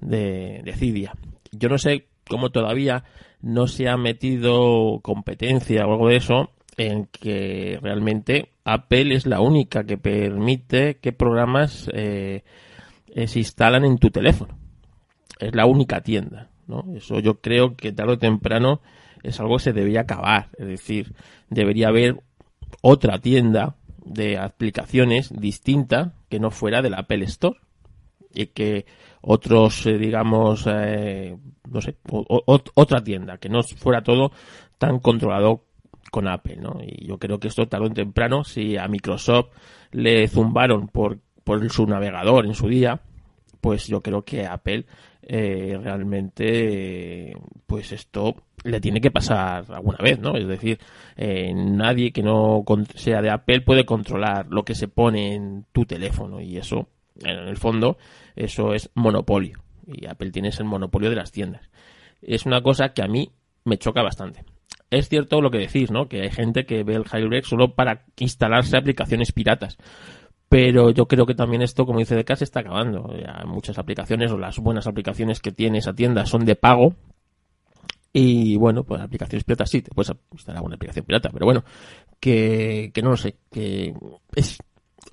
[0.00, 1.12] de, de Cydia.
[1.50, 3.04] Yo no sé cómo todavía
[3.42, 9.40] no se ha metido competencia o algo de eso en que realmente Apple es la
[9.40, 12.44] única que permite que programas eh,
[13.08, 14.56] eh, se instalan en tu teléfono.
[15.38, 16.50] Es la única tienda.
[16.66, 16.84] ¿no?
[16.96, 18.80] Eso yo creo que tarde o temprano
[19.22, 20.48] es algo que se debería acabar.
[20.56, 21.14] Es decir,
[21.50, 22.22] debería haber
[22.80, 27.58] otra tienda de aplicaciones distinta que no fuera del Apple Store.
[28.34, 28.86] Y que
[29.22, 31.96] otros, eh, digamos, no sé,
[32.74, 34.32] otra tienda, que no fuera todo
[34.78, 35.64] tan controlado
[36.10, 36.78] con Apple, ¿no?
[36.82, 39.50] Y yo creo que esto tarde o temprano, si a Microsoft
[39.92, 43.00] le zumbaron por, por su navegador en su día,
[43.60, 44.84] pues yo creo que Apple
[45.22, 47.32] eh, realmente,
[47.66, 50.36] pues esto le tiene que pasar alguna vez, ¿no?
[50.36, 50.78] Es decir,
[51.16, 52.64] eh, nadie que no
[52.96, 56.88] sea de Apple puede controlar lo que se pone en tu teléfono y eso,
[57.20, 57.98] en el fondo,
[58.36, 61.70] eso es monopolio y Apple tiene ese monopolio de las tiendas.
[62.20, 63.32] Es una cosa que a mí
[63.64, 64.44] me choca bastante
[64.92, 66.06] es cierto lo que decís, ¿no?
[66.06, 69.78] Que hay gente que ve el jailbreak solo para instalarse aplicaciones piratas.
[70.50, 73.10] Pero yo creo que también esto, como dice Deca, se está acabando.
[73.46, 76.94] muchas aplicaciones o las buenas aplicaciones que tiene esa tienda son de pago.
[78.12, 81.64] Y bueno, pues aplicaciones piratas sí, te puedes instalar una aplicación pirata, pero bueno,
[82.20, 83.94] que, que no lo sé, que
[84.36, 84.58] es,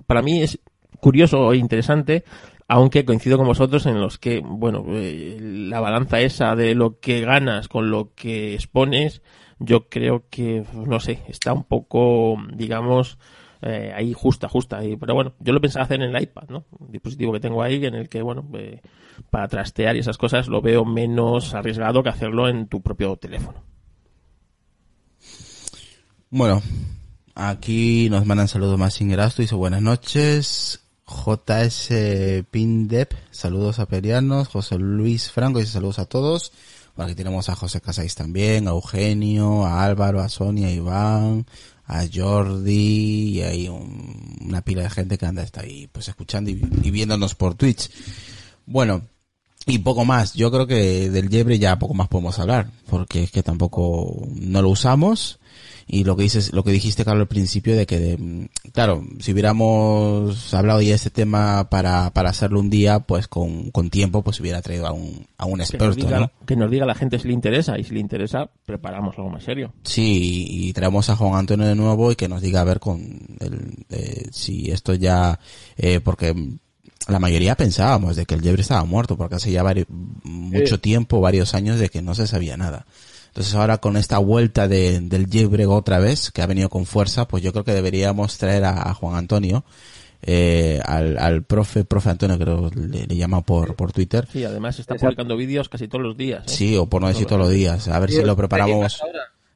[0.06, 0.60] para mí es
[1.00, 2.24] curioso e interesante
[2.72, 7.20] aunque coincido con vosotros en los que, bueno, eh, la balanza esa de lo que
[7.20, 9.22] ganas con lo que expones,
[9.58, 13.18] yo creo que, no sé, está un poco, digamos,
[13.60, 14.82] eh, ahí justa, justa.
[15.00, 16.64] Pero bueno, yo lo pensaba hacer en el iPad, ¿no?
[16.78, 18.80] Un dispositivo que tengo ahí en el que, bueno, eh,
[19.30, 23.64] para trastear y esas cosas lo veo menos arriesgado que hacerlo en tu propio teléfono.
[26.30, 26.62] Bueno,
[27.34, 30.86] aquí nos mandan saludos más sin Erasto, dice buenas noches.
[31.10, 36.52] JS Pindep, saludos a Perianos, José Luis Franco dice saludos a todos.
[36.96, 41.46] Bueno, aquí tenemos a José Casais también, a Eugenio, a Álvaro, a Sonia, a Iván,
[41.86, 46.50] a Jordi y hay un- una pila de gente que anda está ahí pues escuchando
[46.50, 47.90] y, y viéndonos por Twitch.
[48.66, 49.02] Bueno,
[49.66, 50.34] y poco más.
[50.34, 54.62] Yo creo que del Yebre ya poco más podemos hablar, porque es que tampoco no
[54.62, 55.39] lo usamos.
[55.92, 59.32] Y lo que dices, lo que dijiste, Carlos, al principio de que, de- claro, si
[59.32, 64.22] hubiéramos hablado ya de este tema para, para hacerlo un día, pues con, con tiempo,
[64.22, 66.30] pues hubiera traído a un, a un Que nos, experto, diga, ¿no?
[66.46, 69.42] que nos diga la gente si le interesa y si le interesa, preparamos algo más
[69.42, 69.72] serio.
[69.82, 73.00] Sí, y traemos a Juan Antonio de nuevo y que nos diga a ver con
[73.40, 75.40] el, eh, si esto ya,
[75.76, 76.34] eh, porque
[77.08, 79.64] la mayoría pensábamos de que el Yebre estaba muerto, porque hace ya
[80.22, 82.86] mucho tiempo, varios años de que no se sabía nada.
[83.30, 87.26] Entonces ahora con esta vuelta de, del Yebre otra vez, que ha venido con fuerza,
[87.26, 89.64] pues yo creo que deberíamos traer a, a Juan Antonio,
[90.22, 94.28] eh, al, al profe, profe Antonio creo le, le llama por, por Twitter.
[94.32, 96.42] Sí, además está publicando vídeos casi todos los días.
[96.44, 96.48] ¿eh?
[96.48, 97.88] Sí, o por no decir todos los días.
[97.88, 99.00] A ver si lo preparamos.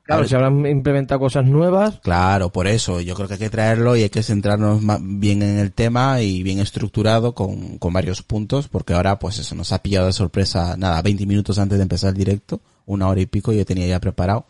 [0.05, 3.01] Claro, si habrán implementado cosas nuevas, Claro, por eso.
[3.01, 6.43] Yo creo que hay que traerlo y hay que centrarnos bien en el tema y
[6.43, 10.77] bien estructurado con, con varios puntos, porque ahora pues eso nos ha pillado de sorpresa,
[10.77, 13.99] nada, 20 minutos antes de empezar el directo, una hora y pico yo tenía ya
[13.99, 14.47] preparado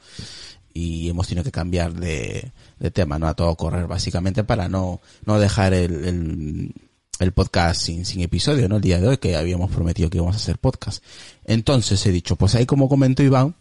[0.73, 3.29] y hemos tenido que cambiar de, de tema, ¿no?
[3.29, 6.75] A todo correr básicamente para no, no dejar el, el,
[7.21, 8.77] el podcast sin, sin episodio, ¿no?
[8.77, 11.03] El día de hoy que habíamos prometido que íbamos a hacer podcast.
[11.45, 13.55] Entonces he dicho, pues ahí como comentó Iván,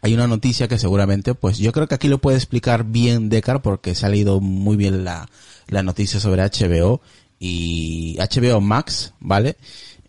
[0.00, 3.62] hay una noticia que seguramente, pues yo creo que aquí lo puede explicar bien Decar
[3.62, 5.28] porque se ha leído muy bien la,
[5.68, 7.00] la noticia sobre HBO
[7.38, 9.56] y HBO Max, ¿vale?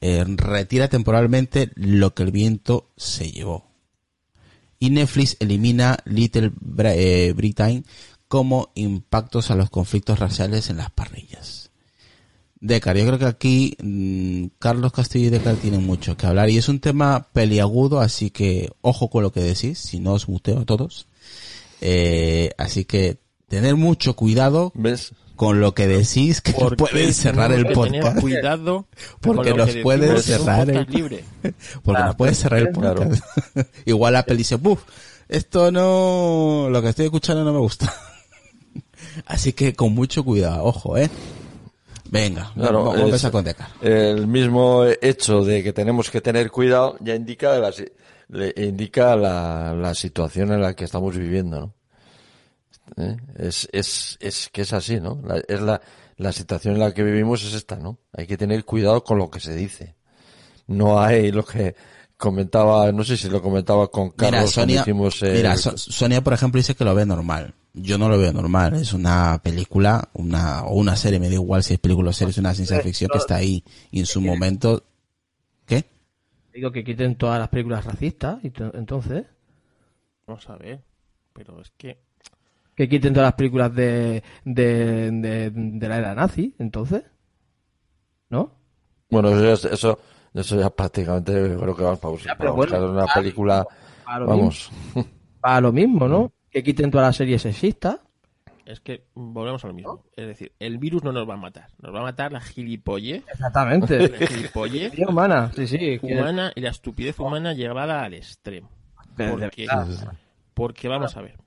[0.01, 3.67] Eh, retira temporalmente lo que el viento se llevó.
[4.79, 6.53] Y Netflix elimina Little
[6.85, 7.85] eh, Britain
[8.29, 11.58] como impactos a los conflictos raciales en las parrillas.
[12.61, 16.57] Decar, yo creo que aquí mm, Carlos Castillo y Decar tienen mucho que hablar y
[16.57, 20.59] es un tema peliagudo, así que ojo con lo que decís, si no os muteo
[20.59, 21.07] a todos.
[21.79, 23.17] Eh, así que
[23.47, 25.13] tener mucho cuidado ¿Ves?
[25.37, 28.19] con lo que decís, que nos pueden cerrar el podcast.
[28.19, 28.87] cuidado
[29.21, 31.23] Porque nos pueden cerrar el- podcast libre.
[31.83, 33.03] Porque nos puede cerrar el Claro.
[33.03, 33.23] podcast.
[33.85, 34.81] Igual Apple dice, buf,
[35.29, 37.93] esto no, lo que estoy escuchando no me gusta.
[39.25, 41.09] Así que con mucho cuidado, ojo, eh.
[42.11, 43.45] Venga, Claro, vamos a empezar con.
[43.81, 47.85] El mismo hecho de que tenemos que tener cuidado ya indica la, si-
[48.29, 51.73] le indica la, la situación en la que estamos viviendo, ¿no?
[52.97, 53.17] ¿Eh?
[53.37, 55.21] Es, es, es que es así, ¿no?
[55.23, 55.79] La- es la,
[56.17, 57.99] la situación en la que vivimos es esta, ¿no?
[58.13, 59.95] Hay que tener cuidado con lo que se dice.
[60.67, 61.75] No hay lo que
[62.17, 66.33] comentaba, no sé si lo comentaba con Carlos Mira, Sonia, hicimos mira, So- Sonia, por
[66.33, 67.53] ejemplo, dice que lo ve normal.
[67.81, 68.73] Yo no lo veo normal.
[68.75, 72.31] Es una película, una, o una serie, me da igual si es película o serie,
[72.31, 74.83] es una ciencia ficción que está ahí y en su momento,
[75.67, 75.85] ¿qué?
[76.53, 79.25] digo que quiten todas las películas racistas, y to- entonces,
[80.27, 80.83] Vamos a ver.
[81.33, 81.99] Pero es que
[82.75, 87.03] que quiten todas las películas de, de, de, de la era nazi, entonces,
[88.29, 88.51] ¿no?
[89.09, 89.99] Bueno, eso, ya- eso,
[90.33, 93.67] eso ya prácticamente creo que vamos para, Ya, para pero buscar bueno, una película,
[94.03, 94.69] Para vamos.
[94.71, 94.73] mismo,
[95.41, 96.33] para lo mismo, ¿no?
[96.51, 97.97] Que quiten todas las series sexistas.
[98.65, 100.03] es que volvemos a lo mismo.
[100.15, 101.67] Es decir, el virus no nos va a matar.
[101.81, 104.09] Nos va a matar la gilipollez, Exactamente.
[104.09, 105.99] la gilipollez Vida humana, sí, sí.
[106.01, 108.69] humana y la estupidez humana llevada al extremo.
[109.15, 109.67] Porque,
[110.53, 111.37] porque vamos a ver.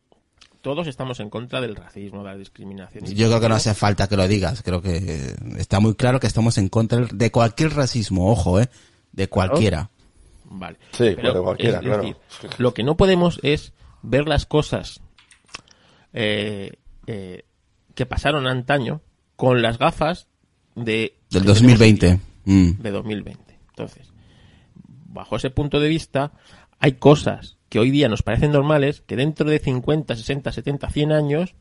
[0.60, 3.04] Todos estamos en contra del racismo, de la discriminación.
[3.06, 4.62] Yo creo que no hace falta que lo digas.
[4.62, 8.68] Creo que está muy claro que estamos en contra de cualquier racismo, ojo, eh.
[9.10, 9.90] De cualquiera.
[10.44, 10.76] Vale.
[10.92, 12.02] Sí, Pero, de cualquiera, es claro.
[12.02, 12.16] decir,
[12.58, 15.00] lo que no podemos es ver las cosas
[16.12, 16.72] eh,
[17.06, 17.44] eh,
[17.94, 19.00] que pasaron antaño
[19.36, 20.28] con las gafas
[20.74, 22.00] de Del que 2020.
[22.00, 22.82] tenemos hoy Mm.
[22.82, 23.58] de 2020.
[23.70, 24.12] Entonces,
[25.06, 26.32] bajo ese punto de vista,
[26.80, 31.12] hay cosas que hoy día nos parecen normales que dentro de 50, 60, 70, 100
[31.12, 31.54] años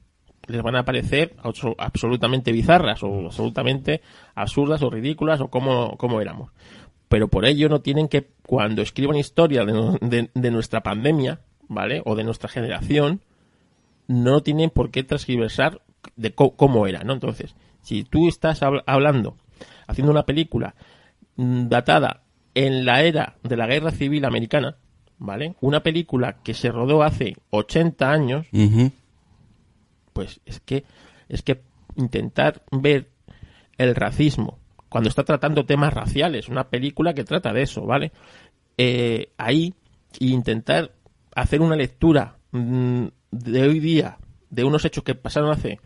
[0.47, 4.01] les van a parecer abso- absolutamente bizarras o absolutamente
[4.33, 6.51] absurdas o ridículas o como, como éramos.
[7.07, 12.01] Pero por ello no tienen que, cuando escriban historia de- de nuestra pandemia, ¿vale?
[12.05, 13.21] O de nuestra generación,
[14.07, 15.81] no tienen por qué transgiversar
[16.17, 17.13] de cómo era, ¿no?
[17.13, 19.35] Entonces, si tú estás habl- hablando,
[19.87, 20.75] haciendo una película
[21.37, 22.23] mm, datada
[22.55, 24.75] en la era de la Guerra Civil Americana,
[25.17, 25.55] ¿vale?
[25.61, 28.47] Una película que se rodó hace 80 años,
[30.13, 30.83] pues es que
[31.29, 31.61] es que
[31.95, 33.07] intentar ver
[33.77, 38.11] el racismo cuando está tratando temas raciales, una película que trata de eso, ¿vale?
[38.77, 39.73] Eh, ahí
[40.19, 40.91] e intentar
[41.35, 44.17] hacer una lectura mm, de hoy día
[44.49, 45.79] de unos hechos que pasaron hace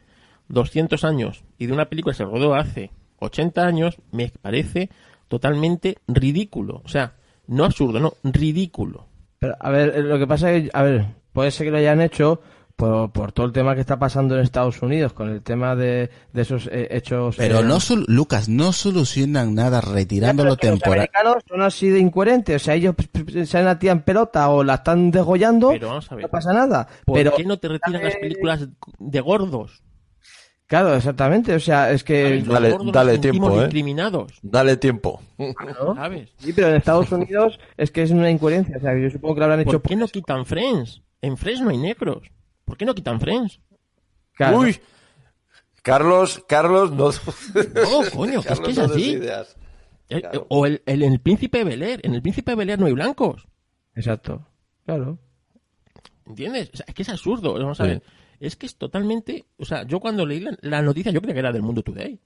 [0.48, 4.90] 200 años y de una película que se rodó hace 80 años me parece
[5.28, 6.82] totalmente ridículo.
[6.84, 7.16] O sea,
[7.48, 9.08] no absurdo, no, ridículo.
[9.40, 12.02] Pero, a ver, lo que pasa es que, a ver, puede ser que lo hayan
[12.02, 12.42] hecho
[12.76, 16.10] por, por todo el tema que está pasando en Estados Unidos, con el tema de,
[16.34, 17.36] de esos eh, hechos...
[17.38, 21.08] Pero eh, no, Lucas, no solucionan nada retirándolo temporal.
[21.14, 22.62] Los americanos son así de incoherentes.
[22.62, 22.96] O sea, ellos
[23.46, 26.26] se han en pelota o la están degollando, Pero vamos a ver.
[26.26, 26.88] no pasa nada.
[27.06, 28.68] ¿Por pero, qué no te retiran las películas
[29.00, 29.82] de gordos?
[30.68, 31.56] claro, exactamente.
[31.56, 32.42] O sea, es que...
[32.44, 33.64] Dale- gordos dale tiempo, ¿eh?
[33.64, 35.22] discriminados, Dale tiempo.
[35.38, 35.96] ¿no?
[35.96, 36.30] ¿sabes?
[36.40, 38.78] Sí, pero en Estados Unidos es que es una incoherencia.
[38.78, 39.82] O sea, yo supongo que lo habrán hecho...
[39.82, 41.02] ¿Por qué no quitan Friends?
[41.22, 42.24] En Friends no hay negros.
[42.66, 43.60] ¿Por qué no quitan Friends?
[44.34, 44.60] Claro.
[44.60, 44.78] Uy,
[45.82, 47.12] Carlos, Carlos, no.
[47.12, 49.12] No, coño, que es que es así.
[49.12, 49.56] ideas.
[50.10, 50.46] Eh, Claro.
[50.50, 52.00] O el, el, en el Príncipe de Bel Air.
[52.04, 53.48] En el Príncipe de Bel Air no hay blancos.
[53.96, 54.48] Exacto.
[54.86, 55.18] Claro.
[56.26, 56.70] ¿Entiendes?
[56.74, 57.54] O sea, es que es absurdo.
[57.54, 57.90] Vamos a Sí.
[57.92, 58.04] ver.
[58.40, 59.46] Es que es totalmente.
[59.58, 62.20] O sea, yo cuando leí la, la noticia, yo creía que era del Mundo Today.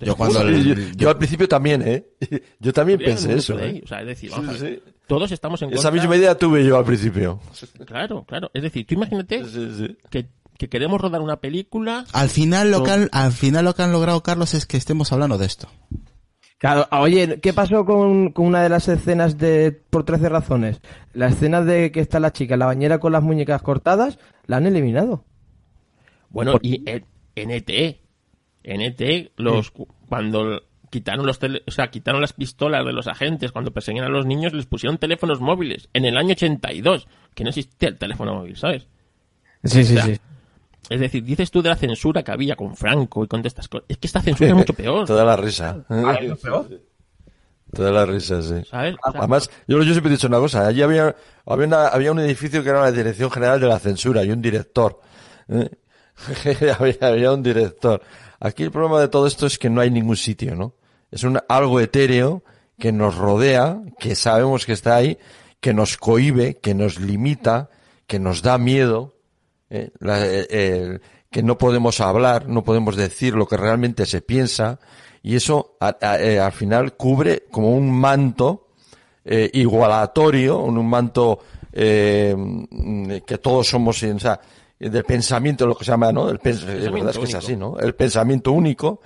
[0.00, 0.48] Yo lo cuando juro.
[0.50, 2.06] el- yo, yo- yo al principio también, ¿eh?
[2.60, 3.78] Yo también pensé eso, Today.
[3.78, 3.80] ¿eh?
[3.84, 4.82] O sea, es decir, Sí, vamos a ver.
[4.84, 4.92] sí.
[5.10, 5.90] Todos estamos en Esa contra.
[6.02, 7.40] misma idea tuve yo al principio.
[7.84, 8.50] Claro, claro.
[8.54, 9.96] Es decir, tú imagínate Sí, sí.
[10.08, 12.04] que, que queremos rodar una película.
[12.12, 15.12] Al final lo que han, al final lo que han logrado Carlos es que estemos
[15.12, 15.68] hablando de esto.
[16.58, 20.80] Claro, oye, ¿qué pasó con, con una de las escenas de por 13 razones?
[21.14, 24.58] La escena de que está la chica en la bañera con las muñecas cortadas, la
[24.58, 25.24] han eliminado.
[26.28, 27.70] Bueno, y en, ET.
[28.62, 29.72] En ET, los,
[30.08, 34.08] cuando quitaron los tele- o sea, quitaron las pistolas de los agentes cuando perseguían a
[34.08, 35.88] los niños, les pusieron teléfonos móviles.
[35.92, 38.86] En el año 82, que no existía el teléfono móvil, ¿sabes?
[39.64, 40.20] Sí, sí, O sea, sí.
[40.88, 43.84] Es decir, dices tú de la censura que había con Franco y con estas cosas.
[43.88, 45.84] Es que esta censura es mucho peor, Toda la risa.
[47.72, 48.64] Toda la risa, sí.
[48.68, 48.96] ¿sabes?
[49.06, 50.66] O sea, Además, yo, yo siempre he dicho una cosa.
[50.66, 51.14] Allí había,
[51.46, 54.42] había, una- había un edificio que era la Dirección General de la Censura y un
[54.42, 55.00] director.
[55.48, 55.70] ¿eh?
[56.78, 58.02] había, había un director.
[58.40, 60.74] Aquí el problema de todo esto es que no hay ningún sitio, ¿no?
[61.10, 62.42] Es un, algo etéreo
[62.78, 65.18] que nos rodea, que sabemos que está ahí,
[65.60, 67.68] que nos cohibe, que nos limita,
[68.06, 69.16] que nos da miedo,
[69.68, 69.90] ¿eh?
[69.98, 70.98] La- eh,
[71.30, 74.80] que no podemos hablar, no podemos decir lo que realmente se piensa,
[75.22, 78.68] y eso a- a- eh, al final cubre como un manto
[79.52, 81.40] igualatorio, un, manto
[81.72, 84.40] eh, mm, que todos somos, o sea,
[84.78, 86.28] de pensamiento, lo que se llama, ¿no?
[86.30, 87.78] El pens- es verdad es que es así, ¿no?
[87.78, 89.00] El pensamiento único,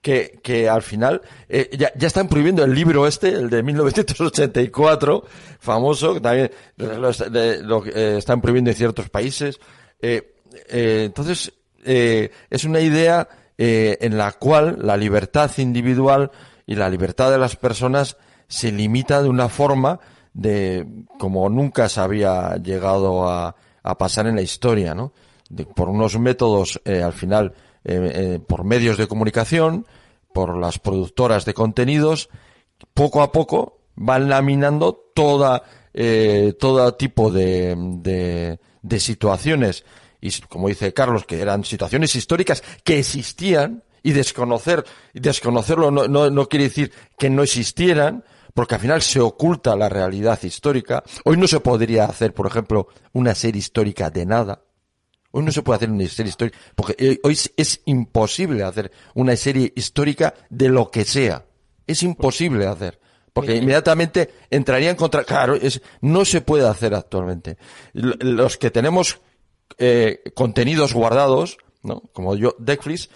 [0.00, 5.24] que, que al final, eh, ya, ya están prohibiendo el libro este, el de 1984,
[5.60, 7.60] famoso, que también lo, de-
[7.94, 9.58] eh, están prohibiendo en ciertos países.
[10.00, 10.34] Eh,
[10.68, 11.52] eh, entonces,
[11.84, 16.30] eh, es una idea eh, en la cual la libertad individual
[16.66, 19.98] y la libertad de las personas se limita de una forma
[20.32, 20.86] de
[21.18, 25.12] como nunca se había llegado a, a pasar en la historia, ¿no?
[25.50, 27.52] De- por unos métodos, al final,
[27.88, 29.86] eh, eh, por medios de comunicación,
[30.34, 32.28] por las productoras de contenidos,
[32.92, 35.62] poco a poco van laminando toda,
[35.94, 39.86] eh, todo tipo de, de, situaciones.
[40.20, 46.28] Y como dice Carlos, que eran situaciones históricas que existían y desconocer, desconocerlo no, no,
[46.28, 48.22] no quiere decir que no existieran,
[48.52, 51.02] porque al final se oculta la realidad histórica.
[51.24, 54.62] Hoy no se podría hacer, por ejemplo, una serie histórica de nada.
[55.30, 58.90] Hoy no se puede hacer una serie histórica, porque eh, hoy es- es imposible hacer
[59.14, 61.44] una serie histórica de lo que sea.
[61.86, 62.98] Es imposible hacer.
[63.32, 67.56] Porque inmediatamente entraría en contra, claro, es, no se puede hacer actualmente.
[67.92, 69.20] Los que tenemos
[69.76, 72.00] eh, contenidos guardados, ¿no?
[72.12, 73.10] Como yo, Netflix,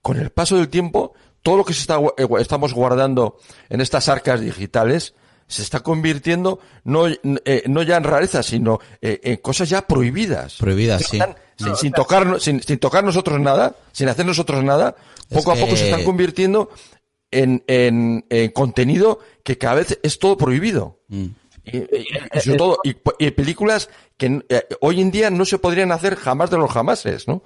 [0.00, 4.08] con el paso del tiempo, todo lo que se está, eh, estamos guardando en estas
[4.08, 5.14] arcas digitales
[5.48, 10.56] se está convirtiendo no, eh, no ya en rareza, sino eh, en cosas ya prohibidas.
[10.56, 11.16] Prohibidas, sí.
[11.18, 14.96] Están sin, sin tocar, sin, sin tocar nosotros nada, sin hacer nosotros nada,
[15.30, 16.70] Es poco a poco se están convirtiendo
[17.30, 21.00] en, en, en contenido que cada vez es todo prohibido.
[21.08, 21.26] Mm.
[21.64, 25.58] Y, y- y sobre todo, y, y películas que eh, hoy en día no se
[25.58, 27.42] podrían hacer jamás de los jamases, ¿no?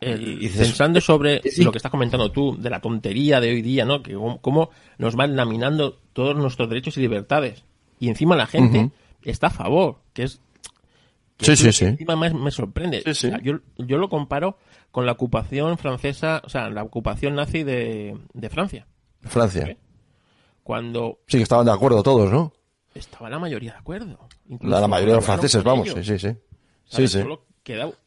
[0.00, 1.62] El- pensando sobre Sí.
[1.62, 4.02] lo que estás comentando tú, de la tontería de hoy día, ¿no?
[4.02, 7.62] Que cómo, nos van laminando todos nuestros derechos y libertades.
[8.00, 8.90] Y encima la gente
[9.22, 10.40] está a favor, que es...
[11.36, 11.84] que Sí, es sí, que sí.
[11.84, 13.02] Encima más me sorprende.
[13.04, 13.26] Sí, sí.
[13.28, 14.58] O sea, yo, yo lo comparo
[14.90, 18.88] con la ocupación francesa, o sea, la ocupación nazi de, de Francia.
[19.22, 19.76] Francia.
[20.64, 22.52] Cuando Sí, que estaban de acuerdo todos, ¿no?
[22.92, 24.18] estaba la mayoría de acuerdo.
[24.62, 26.34] La, mayoría de los franceses, vamos, sí, sí, sí.
[26.86, 27.22] Sí, sí.
[27.22, 27.44] Solo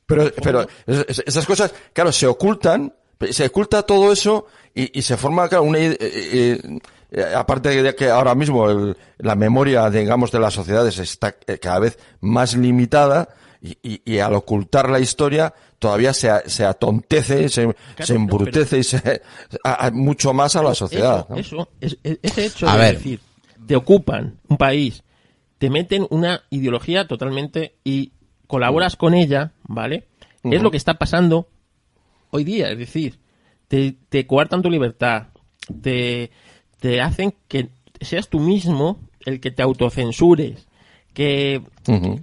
[0.06, 2.94] Pero, pero es- es- esas cosas, claro, se ocultan,
[3.32, 8.10] Se oculta todo eso y, y se forma claro, una, eh, eh, aparte de que
[8.10, 13.30] ahora mismo el- la memoria, digamos, de las sociedades está eh, cada vez más limitada
[13.62, 18.80] y, y- y al ocultar la historia todavía se, se atontece, se, se no, embrutece
[18.80, 19.22] y se,
[19.64, 21.26] a- a- mucho más a la sociedad.
[21.30, 21.38] ¿no?
[21.38, 22.98] Eso, es- ese hecho A de ver.
[22.98, 23.20] decir,
[23.66, 25.04] te ocupan un país,
[25.60, 28.12] te meten una ideología totalmente y
[28.48, 30.08] colaboras con ella, ¿vale?
[30.44, 31.48] Es lo que está pasando
[32.32, 33.20] hoy día, es decir,
[33.68, 35.28] te, te coartan tu libertad,
[35.82, 36.32] te,
[36.80, 37.70] te hacen que
[38.02, 40.68] seas tú mismo el que te autocensures,
[41.14, 41.62] que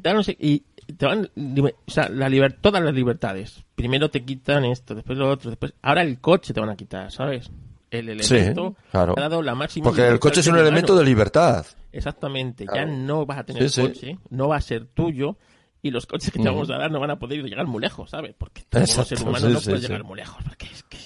[0.04, 0.64] no sé, y
[0.98, 3.64] te van o sea, la liber- todas las libertades.
[3.74, 7.10] Primero te quitan esto, después lo otro, después ahora el coche te van a quitar,
[7.10, 7.50] ¿sabes?
[7.90, 9.14] El Sí, elemento claro.
[9.14, 11.04] te ha dado la máxima Porque el coche es un elemento humano.
[11.04, 11.66] de libertad.
[11.92, 12.92] Exactamente, ya Claro.
[12.92, 13.88] no vas a tener Sí, sí.
[13.88, 15.36] coche, no va a ser tuyo
[15.82, 18.10] y los coches que te vamos a dar no van a poder llegar muy lejos,
[18.10, 18.34] ¿sabes?
[18.36, 19.86] Porque tú como Exacto, ser humano sí, no sí, puedes sí.
[19.88, 20.44] llegar muy lejos.
[20.44, 20.98] Porque es que,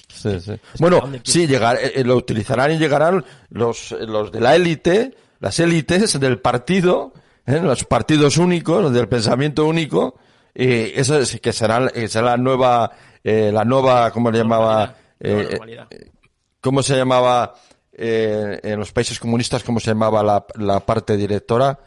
[0.53, 4.31] es Bueno, ¿a dónde quieres sí, llegar, eh, eh, lo utilizarán y llegarán los, los
[4.31, 7.13] de la élite, las élites del partido,
[7.45, 7.59] ¿eh?
[7.61, 10.17] los partidos únicos, los del pensamiento único,
[10.53, 12.91] y eso es que será, eh, será la nueva,
[13.23, 14.95] eh, la nueva, ¿cómo le llamaba?
[15.19, 15.87] Normalidad, Eh, normalidad.
[16.61, 17.53] ¿Cómo se llamaba
[17.93, 19.63] eh, en los países comunistas?
[19.63, 21.77] ¿Cómo se llamaba la, la parte directora?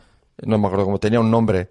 [0.42, 1.68] No me acuerdo cómo tenía un nombre.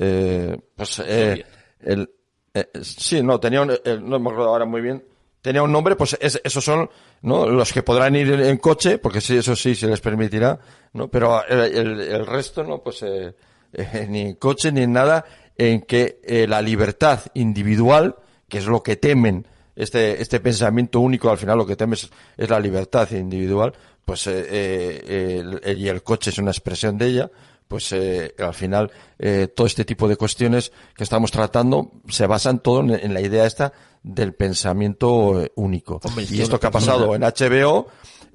[0.00, 1.44] Eh, pues eh,
[1.80, 2.08] el,
[2.54, 5.04] eh, sí, no tenía un, eh, no me acuerdo ahora muy bien.
[5.42, 6.88] Tenía un nombre, pues es- esos son
[7.22, 10.58] no los que podrán ir en, coche, porque sí, eso sí se les permitirá,
[10.92, 13.34] no, pero el, el- el resto no, pues eh,
[13.72, 15.24] eh, ni en coche ni en nada,
[15.56, 18.16] en que eh, la libertad individual,
[18.48, 19.46] que es lo que temen
[19.76, 23.72] este, este pensamiento único, al final lo que temes es la libertad individual,
[24.04, 27.30] pues eh, eh, el- el- y el coche es una expresión de ella,
[27.68, 32.60] pues eh, al final eh, todo este tipo de cuestiones que estamos tratando se basan
[32.60, 36.00] todo en, en la idea esta del pensamiento eh, único.
[36.02, 37.88] Hombre, y esto que ha pasado en HBO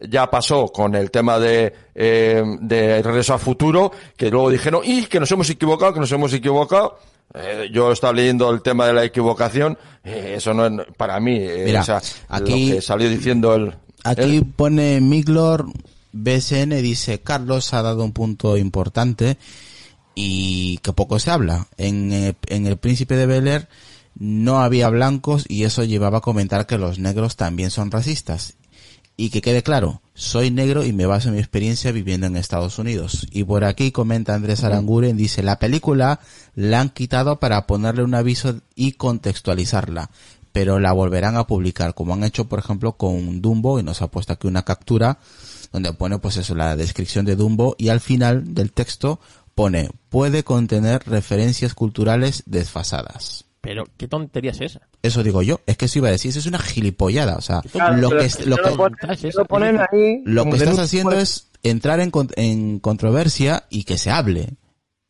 [0.08, 5.06] ya pasó con el tema de, eh, de Regreso al Futuro, que luego dijeron, y
[5.06, 6.98] que nos hemos equivocado, que nos hemos equivocado.
[7.34, 11.38] Eh, yo estaba leyendo el tema de la equivocación, eh, eso no es para mí,
[11.40, 13.74] eh, Mira, o sea, aquí- lo que salió diciendo el...
[14.04, 15.66] Aquí el- pone Miglor,
[16.14, 19.38] BSN dice, Carlos ha dado un punto importante
[20.16, 21.68] y que poco se habla.
[21.78, 23.68] En, eh, en El Príncipe de Bel Air
[24.16, 28.54] no había blancos y eso llevaba a comentar que los negros también son racistas.
[29.16, 32.80] Y que quede claro, soy negro y me baso en mi experiencia viviendo en Estados
[32.80, 33.28] Unidos.
[33.32, 36.20] Y por aquí comenta Andrés Aranguren, dice, la película
[36.56, 40.10] la han quitado para ponerle un aviso y contextualizarla,
[40.52, 44.08] pero la volverán a publicar, como han hecho por ejemplo con Dumbo, y nos ha
[44.08, 45.20] puesto aquí una captura,
[45.74, 49.20] donde pone pues eso, la descripción de Dumbo, y al final del texto
[49.56, 53.46] pone, puede contener referencias culturales desfasadas.
[53.60, 54.82] Pero, ¿qué tontería es esa?
[55.02, 57.62] Eso digo yo, es que eso iba a decir, eso es una gilipollada, o sea,
[57.72, 58.90] Claro, lo que, lo que lo
[59.36, 60.22] lo ponen ahí.
[60.26, 64.50] lo estás haciendo es entrar en, en controversia y que se hable.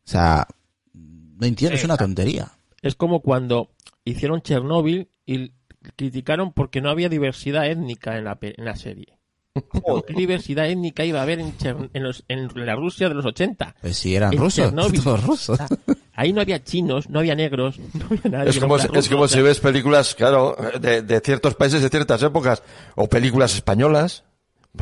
[0.06, 0.48] O sea,
[0.94, 2.52] no entiendo, es una tontería.
[2.82, 3.70] Es como cuando
[4.06, 5.52] hicieron Chernóbil y
[5.96, 9.18] criticaron porque no había diversidad étnica en la, en la serie.
[9.54, 13.14] Pero ¿Qué diversidad étnica iba a haber en, Chern- en, los- en la Rusia de
[13.14, 13.76] los 80?
[13.82, 15.04] Pues si eran En rusos, Chernóbil.
[15.04, 15.50] todos rusos.
[15.50, 15.68] O sea,
[16.16, 18.50] ahí no había chinos, no había negros, no había nadie.
[18.50, 21.84] Es como, no es como si o sea, ves películas, claro, de, de ciertos países,
[21.84, 22.64] de ciertas épocas,
[22.96, 24.24] o películas españolas.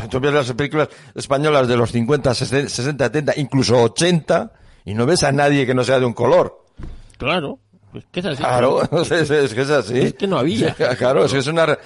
[0.09, 4.53] Tú ves las películas españolas de los 50, 60, 70, incluso 80,
[4.86, 6.63] y no ves a nadie que no sea de un color.
[7.17, 7.59] Claro,
[7.91, 8.37] pues que es así.
[8.43, 9.99] Claro, es, es que es así.
[9.99, 10.73] Es que no había.
[10.97, 11.77] Claro, es que es una,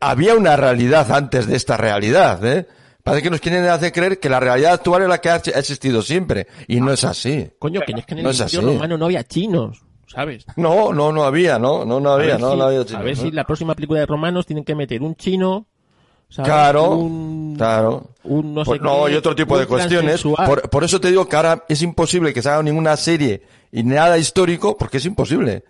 [0.00, 2.66] había una realidad antes de esta realidad, ¿eh?
[3.02, 6.02] Parece que nos quieren hacer creer que la realidad actual es la que ha existido
[6.02, 7.50] siempre, y no es así.
[7.58, 10.44] Coño, que es que en el No es romano no había chinos, ¿sabes?
[10.56, 12.84] No, no, no había, no, no, no A había, ver no, si- no había A
[12.84, 13.22] chinos, ver ¿no?
[13.22, 15.66] si la próxima película de romanos tienen que meter un chino,
[16.28, 16.50] ¿sabes?
[16.50, 18.10] Claro, un, claro.
[18.24, 20.22] un no sé Pues no, qué, y otro tipo de cuestiones.
[20.70, 23.42] por eso te digo que ahora es imposible que se haga ninguna serie
[23.72, 25.64] y nada histórico, porque es imposible.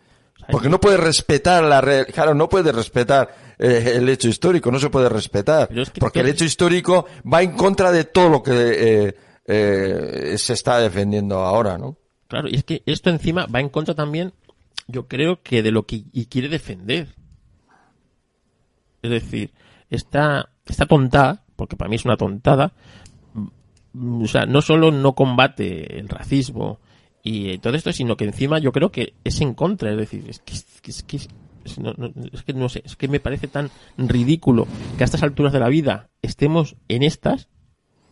[0.51, 4.79] Porque no puedes respetar la re- claro, no puedes respetar eh, el hecho histórico, no
[4.79, 5.69] se puede respetar.
[5.69, 9.15] Pero es que porque el hecho histórico va en contra de todo lo que eh,
[9.47, 11.97] eh, se está defendiendo ahora, ¿no?
[12.27, 14.33] Claro, y es que esto encima va en contra también,
[14.89, 17.09] yo creo que de lo que y quiere defender.
[19.03, 19.53] Es decir,
[19.91, 22.73] esta, esta tontada, porque para mí es una tontada,
[23.93, 26.81] mm, o sea, no solo no combate el racismo
[27.23, 29.91] y todo esto, sino que encima yo creo que es en contra.
[29.91, 30.55] Es decir, es que,
[30.91, 31.19] es que,
[31.81, 34.67] no, no- es que no sé, es que me parece tan ridículo
[34.97, 37.49] que a estas alturas de la vida estemos en estas.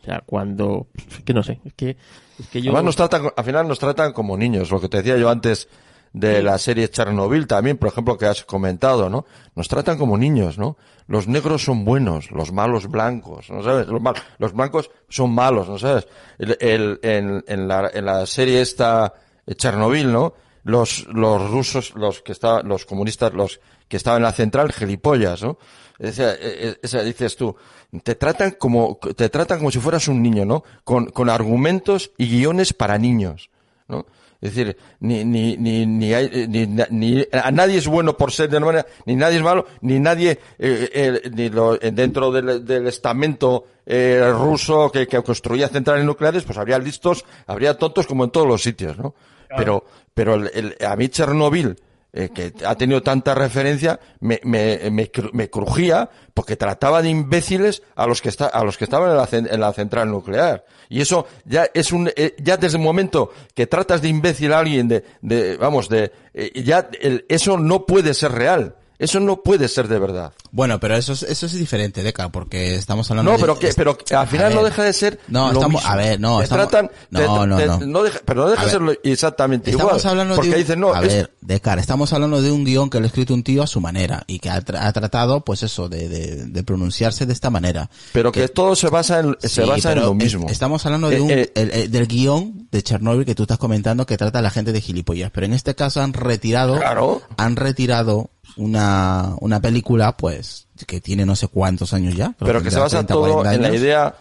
[0.03, 1.97] O sea, cuando, es que no sé, es que,
[2.39, 5.29] es que nos tratan, al final nos tratan como niños, lo que te decía yo
[5.29, 5.69] antes
[6.13, 9.27] de la serie Chernobyl también, por ejemplo, que has comentado, ¿no?
[9.55, 10.77] Nos tratan como niños, ¿no?
[11.07, 13.87] Los negros son buenos, los malos blancos, ¿no sabes?
[13.89, 16.07] Los, mal- los blancos son malos, ¿no sabes?
[16.39, 19.15] El, el- en, en la, en la serie esta
[19.47, 20.35] eh, Chernobyl, ¿no?
[20.65, 25.43] Los, los rusos, los que estaban, los comunistas, los que estaban en la central, gilipollas,
[25.43, 25.57] ¿no?
[25.99, 27.57] Eh, eh, o sea, dices tú,
[28.03, 30.63] te tratan como, te tratan como si fueras un niño, ¿no?
[30.85, 33.51] Con, con argumentos y guiones para niños,
[33.89, 34.05] ¿no?
[34.41, 38.31] Es decir, ni, ni, ni, ni, hay, eh, ni, ni- a nadie es bueno por
[38.31, 41.91] ser de una manera, ni nadie es malo, ni nadie, eh, eh, ni lo, eh,
[41.91, 47.77] dentro del, del estamento eh, ruso que, que construía centrales nucleares, pues habría listos, habría
[47.77, 49.15] tontos como en todos los sitios, ¿no?
[49.57, 49.85] Pero,
[50.15, 51.77] pero el, el- a mí Chernobyl,
[52.13, 57.83] eh, que ha tenido tanta referencia, me, me, me, me crujía porque trataba de imbéciles
[57.97, 60.65] a los que está, a los que estaban en la, en la central nuclear.
[60.89, 64.61] Y eso ya es un, eh, ya desde el momento que tratas de imbécil a
[64.61, 68.77] alguien de, de vamos, de, eh, ya el- eso no puede ser real.
[68.99, 70.33] Eso no puede ser de verdad.
[70.51, 73.69] Bueno, pero eso es, eso es diferente, Deca, porque estamos hablando No, de- pero que,
[73.69, 74.55] es- pero al final ver.
[74.57, 75.89] no deja de ser No, lo estamos, mismo.
[75.93, 78.03] a ver, no, Te estamos, tratan, te- no, no, te- no.
[78.03, 80.11] deja- pero no deja de ser exactamente Estamos igual.
[80.11, 82.91] hablando porque de un, dicen, no, a es- ver, Decar, estamos hablando de un guion
[82.91, 85.45] que lo ha escrito un tío a su manera y que ha, tra- ha tratado,
[85.45, 87.89] pues eso, de, de, de pronunciarse de esta manera.
[88.13, 90.47] pero que, todo se basa en, se Sí, basa en lo mismo.
[90.47, 93.45] es- Estamos hablando de Eh, un, eh, el- el- del guion de Chernobyl que tú
[93.45, 95.31] estás comentando que trata a la gente de gilipollas.
[95.31, 97.23] Pero en este caso han retirado, Claro.
[97.37, 102.35] han retirado una, una película, pues, que tiene no sé cuántos años ya.
[102.39, 104.15] pero que se basa 30, todo 40 en la idea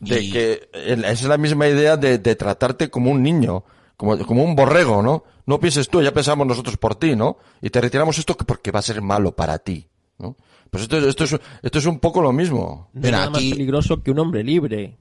[0.00, 3.64] de Y- que es la misma idea de, de tratarte como un niño,
[3.96, 5.24] como, como un borrego, ¿no?
[5.46, 7.38] No pienses tú, ya pensamos nosotros por ti, ¿no?
[7.62, 9.86] Y te retiramos esto que porque va a ser malo para ti,
[10.18, 10.36] ¿no?
[10.70, 12.90] Pues esto, esto es, esto es un poco lo mismo.
[12.92, 14.96] No nada aquí- más peligroso que un hombre libre.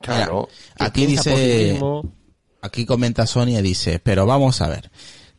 [0.00, 0.48] Claro.
[0.78, 1.80] Aquí dice,
[2.60, 4.90] aquí comenta Sonia, dice, pero vamos a ver.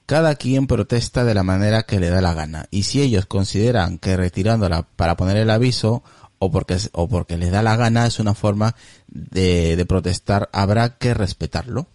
[0.10, 2.66] Cada quien protesta de la manera que le da la gana.
[2.72, 6.01] Y si ellos consideran que retirándola para poner el aviso
[6.39, 8.74] o porque, o porque les da la gana es una forma
[9.05, 11.86] de, de protestar, habrá que respetarlo.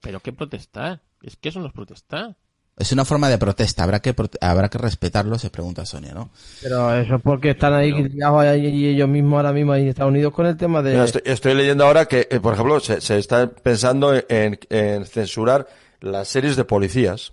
[0.00, 1.02] Pero qué protestar.
[1.20, 2.36] Es que eso no es protestar.
[2.76, 6.30] Es una forma de protesta, habrá que, habrá que respetarlo, se pregunta Sonia, ¿no?
[6.62, 10.32] Pero eso es porque están ahí y ellos mismos ahora mismo ahí en Estados Unidos
[10.32, 11.02] con el tema de...
[11.02, 15.66] Estoy, estoy leyendo ahora que, eh, por ejemplo, se, se está pensando en, en censurar
[16.00, 17.32] las series de policías.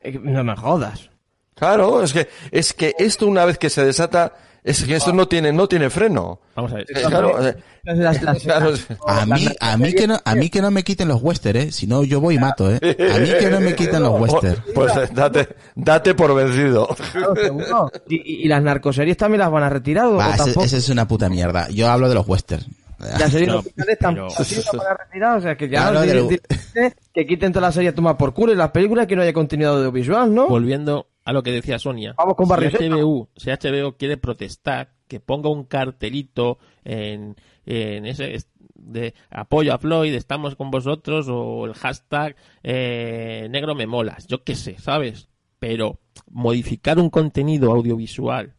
[0.00, 1.10] Eh, No me jodas.
[1.54, 4.32] Claro, es que, es que esto una vez que se desata,
[4.64, 6.40] es que esto no tiene, no tiene freno.
[6.56, 6.86] Vamos a ver.
[6.86, 7.38] Claro,
[7.84, 10.82] Las- las- claro, es- A mí, a mí que no, a mí que no me
[10.82, 12.78] quiten los western, eh, si no yo voy y mato, eh.
[12.82, 14.62] A mí que no me quiten los western.
[14.74, 16.88] Pues date, date por vencido.
[18.08, 20.64] ¿Y, las narcoseries también las van a retirar o, Va, ese, tampoco?
[20.66, 21.68] ese es una puta mierda.
[21.70, 22.64] Yo hablo de los western.
[23.02, 25.80] Las series No, oficiales tampoco pero- así las van a retirar, o sea que ya
[25.82, 28.56] Claro, no de lo- directamente que quiten todas las series a tomar por culo y
[28.56, 30.48] las películas que no haya continuidad audiovisual, ¿no?
[30.48, 32.14] Volviendo a lo que decía Sonia.
[32.16, 32.52] Vamos con si.
[32.76, 37.36] HBO, si HBO quiere protestar, que ponga un cartelito en,
[37.66, 43.74] en ese es- de apoyo a Floyd, estamos con vosotros, o el hashtag eh, negro
[43.74, 45.28] me molas, yo qué sé, ¿sabes?
[45.60, 46.00] Pero
[46.30, 48.54] modificar un contenido audiovisual,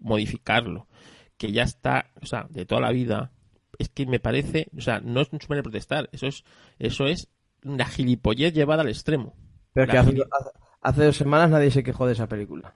[0.00, 0.86] modificarlo,
[1.36, 3.30] que ya está, o sea, de toda la vida,
[3.78, 6.44] es que me parece, o sea, no es un de protestar, eso es,
[6.78, 7.28] eso es
[7.64, 9.34] una gilipollez llevada al extremo.
[9.72, 10.50] Pero es que La hace, hace-
[10.82, 12.74] hace dos semanas nadie se quejó de esa película.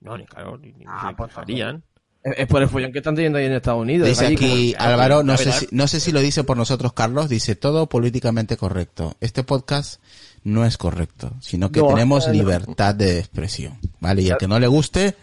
[0.00, 1.84] No, ni claro, ni, ni Ah, se por quejarían.
[2.24, 4.08] Es, es por el follón que están teniendo ahí en Estados Unidos.
[4.08, 6.56] Dice allí aquí como- Álvaro, no a sé, si, no sé si lo dice por
[6.56, 9.16] nosotros Carlos, dice todo políticamente correcto.
[9.20, 10.00] Este podcast
[10.44, 12.32] no es correcto, sino que No, tenemos no.
[12.32, 14.22] libertad de expresión, ¿vale?
[14.22, 15.14] Y al que no le guste,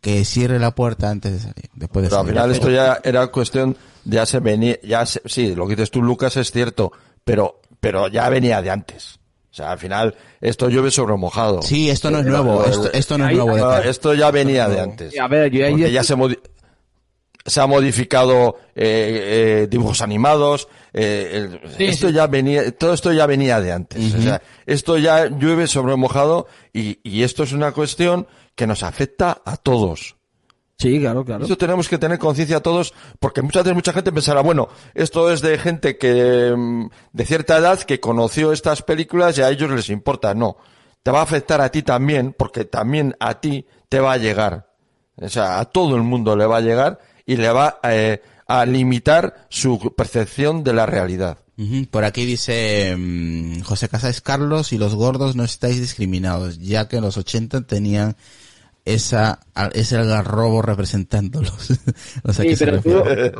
[0.00, 2.34] que cierre la puerta antes de salir, después de Pero al salir.
[2.40, 6.02] final esto ya era cuestión, ya se venía, ya se- sí, lo que dices tú,
[6.02, 6.92] Lucas, es cierto,
[7.24, 9.18] pero, pero ya venía de antes.
[9.50, 11.62] O sea, al final, esto llueve sobre mojado.
[11.62, 13.56] Sí, esto no es nuevo, esto, esto no es nuevo.
[13.58, 15.18] No, esto ya venía de antes.
[15.18, 16.38] A ver, yo ahí- Porque ya se, modi-
[17.44, 20.68] se ha modificado eh, eh, dibujos animados.
[20.92, 21.30] eh,
[21.64, 22.14] el- Sí, esto sí.
[22.14, 24.14] ya venía, todo esto ya venía de antes.
[24.14, 28.26] O sea, esto ya llueve sobre mojado y, y esto es una cuestión
[28.58, 30.16] que nos afecta a todos.
[30.76, 31.44] Sí, claro, claro.
[31.44, 35.42] Eso tenemos que tener conciencia todos, porque muchas veces mucha gente pensará, bueno, esto es
[35.42, 39.90] de gente que, mm, de cierta edad que conoció estas películas y a ellos les
[39.90, 40.34] importa.
[40.34, 40.56] No.
[41.04, 44.72] Te va a afectar a ti también, porque también a ti te va a llegar.
[45.14, 48.66] O sea, a todo el mundo le va a llegar y le va eh, a
[48.66, 51.38] limitar su percepción de la realidad.
[51.90, 56.96] Por aquí dice mm, José Casas Carlos y los gordos no estáis discriminados, ya que
[56.96, 58.16] en los 80 tenían
[58.94, 59.40] esa,
[59.72, 61.70] es el garrobo representándolos.
[62.24, 63.32] o sea, Sí, ¿qué se pero tú, refiere?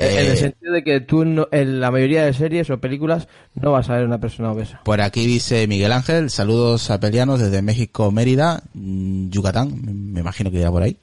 [0.00, 2.80] No, en el Eh, sentido de que tú no- en la mayoría de series o
[2.80, 4.80] películas no vas a ver una persona obesa.
[4.84, 9.80] Por aquí dice Miguel Ángel, saludos a pelianos desde México, Mérida, mm, Yucatán,
[10.12, 10.96] me- imagino que irá por ahí.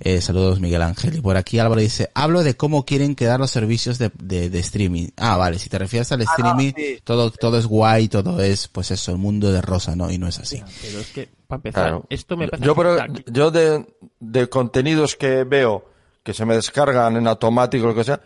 [0.00, 1.16] Eh, saludos Miguel Ángel.
[1.16, 4.58] Y por aquí Álvaro dice, hablo de cómo quieren quedar los servicios de, de, de
[4.60, 5.08] streaming.
[5.16, 6.72] Ah, vale, si te refieres al streaming,
[7.04, 10.10] todo, todo es guay, todo es, pues eso, el mundo de rosa, ¿no?
[10.10, 10.62] Y no es así.
[10.82, 12.06] Pero es que, para empezar, Claro.
[12.10, 12.66] esto me parece...
[12.66, 12.96] yo, pero,
[13.26, 13.84] yo de,
[14.20, 15.84] de contenidos que veo
[16.22, 18.20] que se me descargan en automático lo que sea,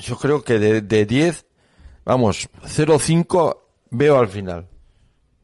[0.00, 1.46] yo creo que de, de 10,
[2.04, 3.58] vamos, 0,5
[3.90, 4.68] veo al final.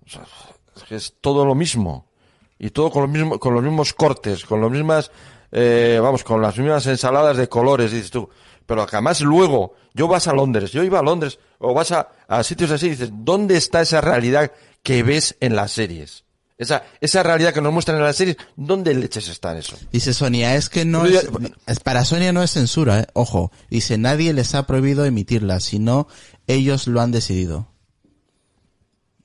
[0.05, 2.07] O es todo lo mismo.
[2.59, 5.11] Y todo con, lo mismo, con los mismos cortes, con las mismas,
[5.51, 8.29] eh, vamos, con las mismas ensaladas de colores, dices tú.
[8.67, 12.09] Pero que además luego, yo vas a Londres, yo iba a Londres, o vas a,
[12.29, 16.24] a sitios así, dices, ¿dónde está esa realidad que ves en las series?
[16.57, 19.77] Esa, esa realidad que nos muestran en las series, ¿dónde leches está eso?
[19.91, 21.29] Dice Sonia, es que no es,
[21.83, 23.07] para Sonia no es censura, eh.
[23.13, 23.51] ojo.
[23.71, 26.07] Dice, nadie les ha prohibido emitirla, sino
[26.47, 27.67] ellos lo han decidido.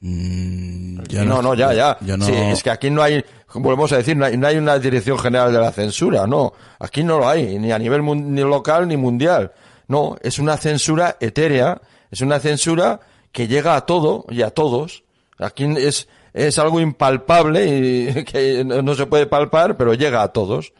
[0.01, 1.97] Mm, yo no, no, ya, ya.
[2.01, 3.23] Yo no, Sí, es que aquí no hay,
[3.53, 6.53] volvemos a decir, no hay, no hay una dirección general de la censura, no.
[6.79, 8.03] Aquí no lo hay, ni a nivel
[8.33, 9.51] ni local ni mundial.
[9.87, 13.01] No, es una censura etérea, es una censura
[13.31, 15.03] que llega a todo y a todos.
[15.37, 16.07] Aquí es,
[16.47, 20.73] es algo impalpable y que no se puede palpar, pero llega a todos.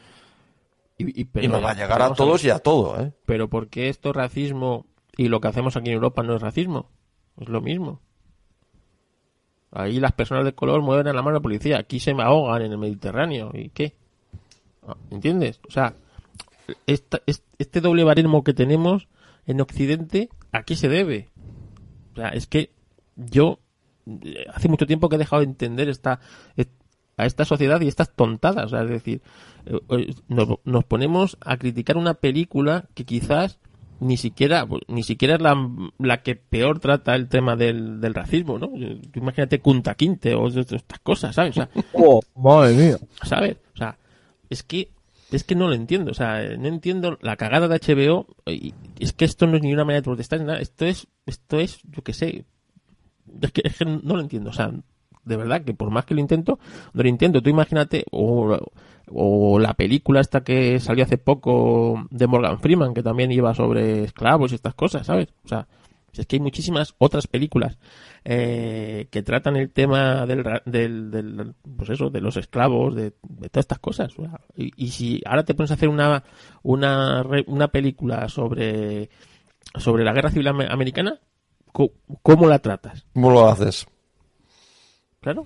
[0.97, 3.11] y, y- Y pero- nos va a llegar a todos y a todo, ¿eh?
[3.25, 4.85] Pero ¿por qué esto es racismo
[5.17, 6.89] y lo que hacemos aquí en Europa no es racismo?
[7.39, 8.01] Es lo mismo.
[9.71, 11.77] Ahí las personas de color mueven a la mano a la policía.
[11.77, 13.51] Aquí se me ahogan en el Mediterráneo.
[13.53, 13.93] ¿Y qué?
[14.87, 15.59] Ah, ¿Entiendes?
[15.67, 15.93] O sea,
[16.87, 19.07] esta- es- este doble barismo que tenemos
[19.45, 21.29] en Occidente, ¿a qué se debe?
[22.13, 22.71] O sea, es que
[23.15, 23.59] yo
[24.53, 26.19] hace mucho tiempo que he dejado de entender esta,
[26.55, 26.71] est-
[27.17, 28.65] a esta sociedad y estas tontadas.
[28.65, 29.21] O sea, es decir,
[29.65, 33.59] eh, eh, nos, nos ponemos a criticar una película que quizás
[34.01, 35.57] ni siquiera pues, ni siquiera es la,
[35.97, 38.71] la que peor trata el tema del, del racismo, ¿no?
[38.77, 41.51] Eh, Imagínate Kunta Quinte o estas cosas, ¿sabes?
[41.51, 42.97] O sea, Oh, madre mía.
[43.23, 43.57] ¿sabes?
[43.73, 43.97] O sea,
[44.49, 44.89] es que
[45.31, 49.13] es que no lo entiendo, o sea, no entiendo la cagada de HBO y es
[49.13, 51.81] que esto no es ni una manera de protestar ni nada, esto es esto es,
[51.83, 52.45] yo qué sé,
[53.41, 54.71] es que, no lo entiendo, o sea,
[55.25, 56.59] de verdad que por más que lo intento,
[56.93, 58.57] no lo intento, tú imagínate o,
[59.11, 64.03] o la película esta que salió hace poco de Morgan Freeman que también iba sobre
[64.03, 65.27] esclavos y estas cosas, ¿sabes?
[65.45, 65.67] O sea,
[66.13, 67.77] es que hay muchísimas otras películas
[68.25, 73.49] eh, que tratan el tema del, del, del- pues eso, de los esclavos, de, todas
[73.63, 74.13] estas cosas.
[74.55, 76.23] Y, y si ahora te pones a hacer una,
[76.63, 79.09] una, una película sobre,
[79.75, 81.19] sobre la guerra civil ame- americana,
[81.71, 83.05] ¿cómo la tratas?
[83.13, 83.85] ¿Cómo lo haces?
[85.21, 85.45] Claro,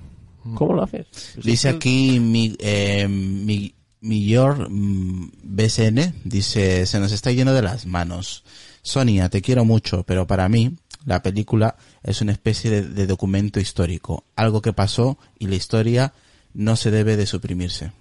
[0.56, 1.08] ¿cómo lo haces?
[1.36, 7.32] Pues Dice es que- aquí mi, eh, mi, Millor mm, BCN, dice, se nos está
[7.32, 8.44] yendo de las manos.
[8.82, 13.62] Sonia, te quiero mucho, pero para mí la película es una especie de, de documento
[13.62, 16.14] histórico, algo que pasó y la historia
[16.54, 17.94] no se debe de suprimirse.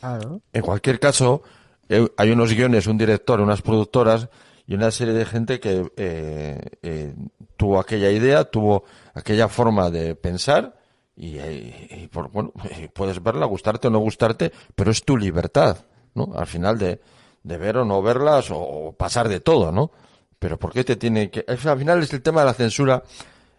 [0.00, 0.40] Claro.
[0.54, 1.42] En cualquier caso,
[1.90, 4.28] eh, hay unos guiones, un director, unas productoras
[4.66, 7.14] y una serie de gente que eh, eh,
[7.56, 10.76] tuvo aquella idea, tuvo aquella forma de pensar
[11.16, 11.38] y,
[12.94, 15.78] puedes verla, gustarte o no gustarte, pero es tu libertad,
[16.14, 16.32] ¿no?
[16.34, 17.00] Al final de,
[17.42, 19.90] de ver o no verlas o pasar de todo, ¿no?
[20.38, 21.44] Pero ¿por qué te tiene que...?
[21.46, 23.02] Al final es el tema de la censura,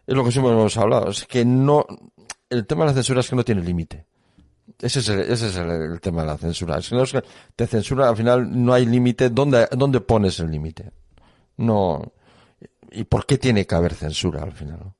[0.06, 1.86] es lo que siempre hemos hablado, es que no...
[2.49, 4.06] El tema de la censura es que no tiene límite.
[4.82, 6.82] Ese es, el, ese es el, el tema de la censura.
[6.82, 7.23] Si no es que
[7.55, 9.30] te censura, al final no hay límite.
[9.30, 10.91] ¿Dónde, ¿Dónde pones el límite?
[11.57, 12.11] No.
[12.91, 14.80] ¿Y por qué tiene que haber censura al final?
[14.80, 14.95] no?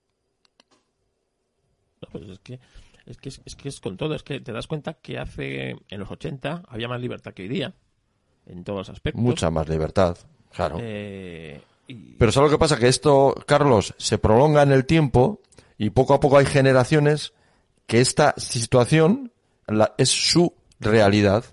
[2.01, 2.59] No, pues es que
[3.05, 5.76] es que es, es que es con todo, es que te das cuenta que hace
[5.89, 7.73] en los 80 había más libertad que hoy día
[8.47, 9.21] en todos los aspectos.
[9.21, 10.17] Mucha más libertad,
[10.51, 10.78] claro.
[10.82, 12.78] Eh, y- Pero ¿sabes lo que pasa?
[12.78, 15.41] Que esto, Carlos, se prolonga en el tiempo
[15.78, 17.34] y poco a poco hay generaciones
[17.86, 19.32] que esta situación
[19.68, 21.43] la- es su realidad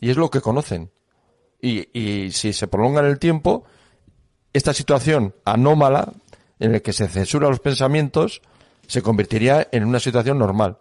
[0.00, 0.90] y es lo que conocen.
[1.60, 3.64] Y, y si se prolonga en el tiempo,
[4.52, 6.12] esta situación anómala
[6.58, 8.40] en la que se censura los pensamientos
[8.86, 10.78] se convertiría en una situación normal.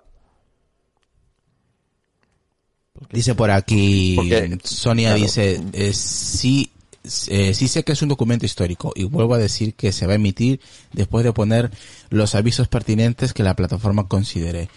[3.11, 5.21] Dice por aquí, Porque- Sonia claro.
[5.23, 6.71] dice, eh, sí,
[7.27, 10.13] eh, sí sé que es un documento histórico y vuelvo a decir que se va
[10.13, 10.61] a emitir
[10.93, 11.71] después de poner
[12.09, 14.69] los avisos pertinentes que la plataforma considere.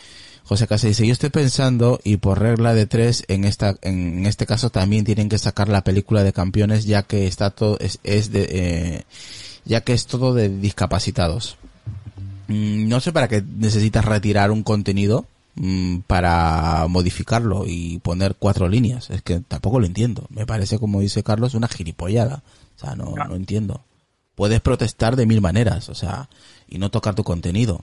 [0.49, 4.47] José Casa dice, yo estoy pensando y por regla de tres en esta, en este
[4.47, 8.33] caso también tienen que sacar la película de campeones ya que está todo, es, es
[8.33, 9.03] de, eh,
[9.67, 11.59] ya que es todo de discapacitados.
[12.47, 15.27] Mm, No sé para qué necesitas retirar un contenido
[15.57, 19.11] mm, para modificarlo y poner cuatro líneas.
[19.11, 20.25] Es que tampoco lo entiendo.
[20.31, 22.43] Me parece, como dice Carlos, una gilipollada.
[22.77, 23.83] O sea, no, no entiendo.
[24.35, 26.31] Puedes protestar de mil maneras, o sea,
[26.71, 27.83] y no tocar tu contenido.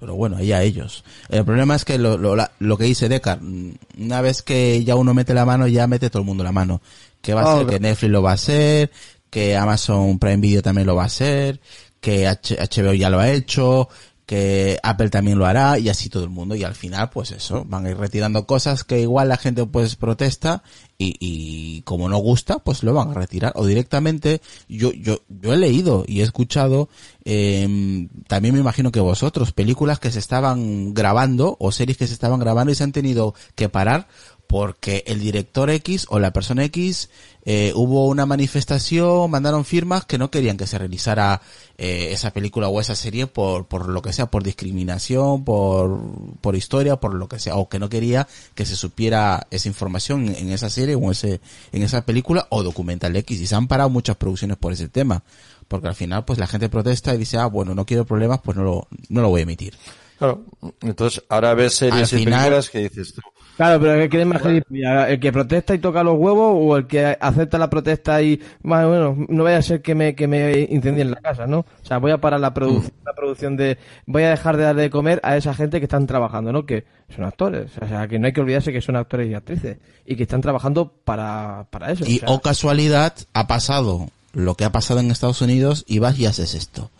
[0.00, 1.02] Pero bueno, ahí a ellos.
[1.28, 4.94] El problema es que lo, lo, lo que dice Decar, mm, una vez que ya
[4.94, 6.80] uno mete la mano, ya mete todo el mundo la mano.
[7.20, 8.90] Que va a ser que Netflix lo va a hacer,
[9.30, 11.60] que Amazon Prime Video también lo va a hacer,
[12.00, 13.88] que H- HBO ya lo ha hecho,
[14.28, 16.54] que Apple también lo hará y así todo el mundo.
[16.54, 19.96] Y al final pues eso van a ir retirando cosas que igual la gente pues
[19.96, 20.62] protesta
[20.98, 23.54] y, y como no gusta pues lo van a retirar.
[23.56, 26.90] O directamente yo yo yo he leído y he escuchado
[27.24, 32.12] eh, también me imagino que vosotros películas que se estaban grabando o series que se
[32.12, 34.08] estaban grabando y se han tenido que parar
[34.48, 37.10] porque el director X o la persona X
[37.44, 41.42] eh, hubo una manifestación, mandaron firmas que no querían que se realizara
[41.76, 46.00] eh, esa película o esa serie por, por lo que sea, por discriminación, por,
[46.40, 50.34] por historia, por lo que sea, o que no quería que se supiera esa información
[50.34, 51.40] en, esa serie o ese,
[51.72, 53.40] en esa película o documental X.
[53.40, 55.22] Y se han parado muchas producciones por ese tema.
[55.68, 58.56] Porque al final, pues la gente protesta y dice, ah, bueno, no quiero problemas, pues
[58.56, 59.74] no lo, no lo voy a emitir.
[60.18, 60.42] Claro.
[60.82, 63.20] Entonces, ahora ves series Al y final- películas que dices tú.
[63.56, 65.08] Claro, pero ¿qué es más gilipollas?
[65.10, 68.88] ¿El que protesta y toca los huevos o el que acepta la protesta y, bueno,
[68.88, 71.58] bueno, no vaya a ser que me, que me incendien la casa, ¿no?
[71.60, 74.82] O sea, voy a parar la producción, la producción de, voy a dejar de darle
[74.82, 76.66] de comer a esa gente que están trabajando, ¿no?
[76.66, 76.84] Que
[77.16, 80.14] son actores, o sea, que no hay que olvidarse que son actores y actrices y
[80.14, 82.04] que están trabajando para, para eso.
[82.06, 85.98] Y o sea, o casualidad, ha pasado lo que ha pasado en Estados Unidos y
[85.98, 86.92] vas y haces esto.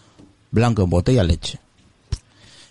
[0.50, 1.60] Blanco en botella leche.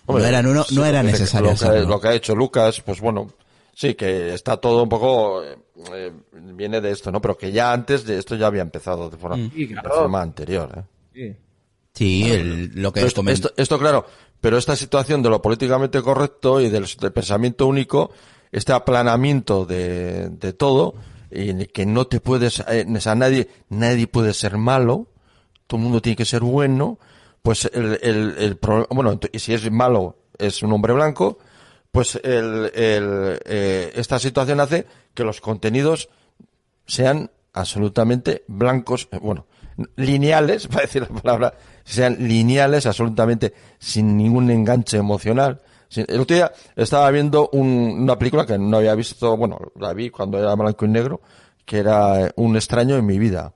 [0.08, 1.88] Hombre, no era, no, no sí, era lo que- necesario Lo que, hacerlo.
[1.88, 3.28] lo que ha hecho Lucas, pues bueno,
[3.74, 5.56] sí, que está todo un poco, eh,
[5.94, 7.20] eh, viene de esto, ¿no?
[7.20, 9.90] Pero que ya antes de esto ya había empezado de forma, Sí, de claro.
[9.94, 10.82] forma anterior, ¿eh?
[11.14, 11.36] sí.
[11.94, 14.06] Sí, el- lo que Pero esto, esto, esto, claro,
[14.40, 18.12] pero esta situación de lo políticamente correcto y del, del pensamiento único,
[18.52, 20.94] este aplanamiento de, de todo,
[21.30, 25.08] y en el que no te puedes, eh, o sea, nadie, nadie puede ser malo,
[25.66, 26.98] todo el mundo tiene que ser bueno,
[27.42, 28.58] pues el, el, el
[28.90, 31.38] bueno, si es malo, es un hombre blanco,
[31.90, 36.08] pues el, eh, esta situación hace que los contenidos
[36.86, 39.46] sean absolutamente blancos, eh, bueno,
[39.96, 45.60] lineales, para decir la palabra, sean lineales, absolutamente sin ningún enganche emocional.
[45.94, 50.10] El otro día estaba viendo un- una película que no había visto, bueno, la vi
[50.10, 51.20] cuando era blanco y negro,
[51.64, 53.54] que era Un extraño en mi vida.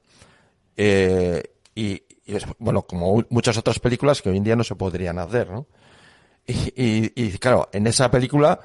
[0.77, 1.43] Eh,
[1.75, 5.19] y, y es, bueno, como muchas otras películas que hoy en día no se podrían
[5.19, 5.67] hacer, ¿no?
[6.47, 8.61] Y, y, y, claro, en esa película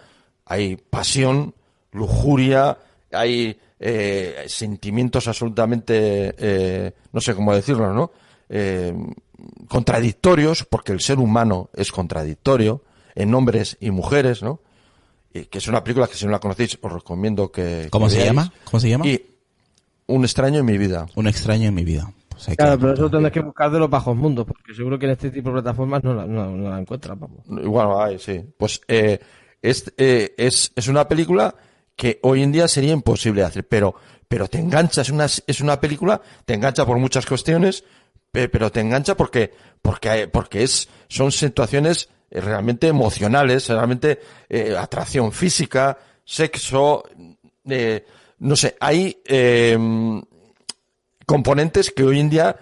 [0.45, 1.53] hay pasión,
[1.91, 2.77] lujuria,
[3.11, 8.11] hay eh, sentimientos absolutamente, eh, no sé cómo decirlo, ¿no?
[8.49, 8.93] Eh,
[9.67, 12.81] contradictorios, porque el ser humano es contradictorio
[13.13, 14.61] en hombres y mujeres, ¿no?
[15.33, 17.87] Y que es una película que si no la conocéis os recomiendo que...
[17.91, 18.29] ¿Cómo que se veáis.
[18.29, 18.53] llama?
[18.63, 19.05] ¿Cómo se llama?
[19.05, 19.21] Y
[20.07, 21.05] Un extraño en mi vida.
[21.15, 22.11] Un extraño en mi vida.
[22.37, 24.97] Pues hay que- Claro, pero eso tendrás que buscar de los bajos mundos, porque seguro
[24.99, 27.39] que en este tipo de plataformas no la, no, no la encuentras, vamos.
[27.47, 28.43] Igual hay, sí.
[28.57, 29.19] Pues eh,
[29.61, 31.55] es, eh, es, es una película
[31.95, 33.95] que hoy en día sería imposible hacer, pero,
[34.27, 37.83] pero te engancha, es una, es una película, te engancha por muchas cuestiones,
[38.31, 45.31] pe- pero te engancha porque, porque, porque es, son situaciones realmente emocionales, realmente eh, atracción
[45.31, 47.03] física, sexo,
[47.67, 48.05] eh,
[48.39, 49.75] no sé, hay eh,
[51.27, 52.55] componentes que hoy en día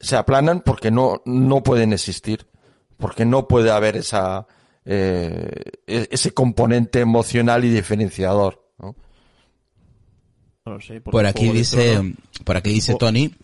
[0.00, 2.48] se aplanan porque no, no pueden existir,
[2.96, 4.48] porque no puede haber esa,
[4.84, 5.48] eh,
[5.86, 8.64] e- ese componente emocional y diferenciador.
[8.78, 8.96] ¿no?
[10.66, 12.14] No lo sé, Por aquí dice,
[12.44, 12.98] por aquí dice Oh.
[12.98, 13.34] Tony,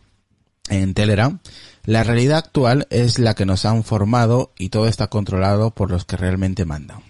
[0.71, 1.39] en Telegram,
[1.85, 6.05] la realidad actual es la que nos han formado y todo está controlado por los
[6.07, 7.03] que realmente mandan.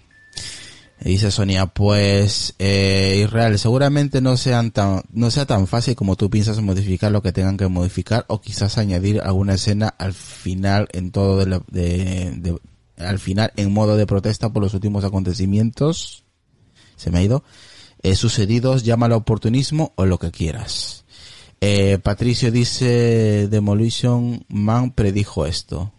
[1.01, 6.29] Dice Sonia, pues, eh, Israel, seguramente no sean tan, no sea tan fácil como tú
[6.29, 11.11] piensas modificar lo que tengan que modificar o quizás añadir alguna escena al final en
[11.11, 12.57] todo de, la- de- de-
[12.97, 16.23] al final en modo de protesta por los últimos acontecimientos,
[16.95, 17.43] se me ha ido,
[18.01, 21.03] eh, sucedidos, llámalo oportunismo o lo que quieras.
[21.61, 25.91] Eh, Patricio dice, Demolition Man predijo esto.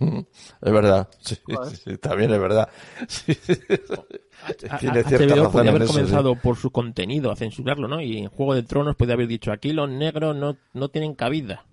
[0.00, 2.68] Es verdad, sí, sí, sí, también es verdad.
[4.80, 5.98] Tiene a- cierta HBO razón podía haber eso, sí.
[5.98, 8.00] comenzado por su contenido a censurarlo, ¿no?
[8.00, 11.64] Y en Juego de Tronos podía haber dicho, aquí los negros no, no tienen cabida.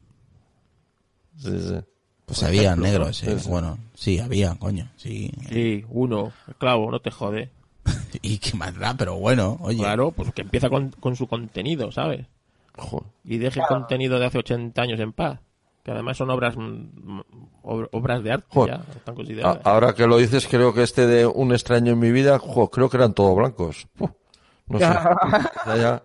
[1.38, 1.76] Sí, sí.
[2.26, 3.32] Pues Por había ejemplo, negros, ¿no?
[3.32, 3.38] eh.
[3.48, 5.32] Bueno, sí, había, coño, sí.
[5.50, 7.50] Sí, uno, esclavo, no te jode.
[8.22, 9.80] Y qué más da, pero bueno, oye.
[9.80, 12.26] Claro, pues que empieza con, con su contenido, ¿sabes?
[12.78, 13.08] Joder.
[13.26, 15.40] Y deje el contenido de hace 80 años en paz.
[15.84, 17.20] Que además son obras mm,
[17.64, 18.76] ob- obras de arte Joder.
[18.78, 19.60] ya están A- consideradas.
[19.66, 22.90] ahora que lo dices, creo que este de Un extraño en mi vida, jo, creo
[22.90, 23.88] que eran todos blancos.
[23.98, 24.10] Puh,
[24.68, 24.86] no sé.
[25.66, 26.04] Ya, ya.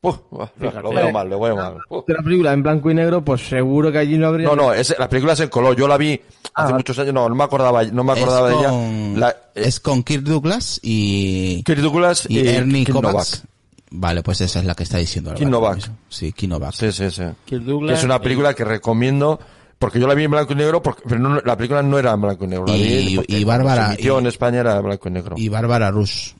[0.00, 0.80] Puh, buah, Fíjate.
[0.80, 1.78] lo veo mal, lo veo mal.
[2.06, 4.46] La película en blanco y negro, pues seguro que allí no habría...
[4.46, 5.74] No, no, es, la película es en color.
[5.76, 6.12] Yo la vi
[6.54, 6.76] hace Ah.
[6.76, 7.12] muchos años.
[7.14, 9.18] No, no me acordaba, no me acordaba de ella.
[9.18, 13.12] La, eh, es con Kirk Douglas y, Kirk Douglas y, y, Ernie Kim Kovacs.
[13.42, 13.50] Novak.
[13.90, 15.32] Vale, pues esa es la que está diciendo.
[15.32, 15.48] mismo.
[15.48, 15.90] Novak.
[16.08, 16.72] Sí, Novak.
[16.74, 17.22] Sí, sí, sí.
[17.58, 19.38] Douglas es una y- película que recomiendo
[19.78, 22.12] porque yo la vi en blanco y negro, porque, pero no- la película no era
[22.12, 22.66] en blanco y negro.
[22.66, 22.82] La Y-
[23.18, 25.36] vi y Bárbara- y- en España era en blanco y negro.
[25.38, 26.32] Y Bárbara Rush.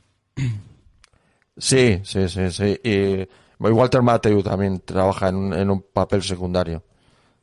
[1.57, 2.79] Sí, sí, sí, sí.
[2.85, 3.29] Y
[3.59, 6.83] Walter Matthau también trabaja en un, en un papel secundario.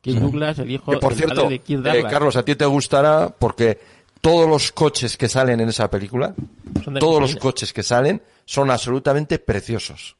[0.01, 2.11] Kirk Douglas, el hijo Que por el cierto, padre de Kirk eh, Douglas.
[2.13, 3.79] Carlos, a ti te gustará porque
[4.25, 6.33] todos los coches que salen en esa película,
[6.99, 10.17] todos los coches que salen son absolutamente preciosos.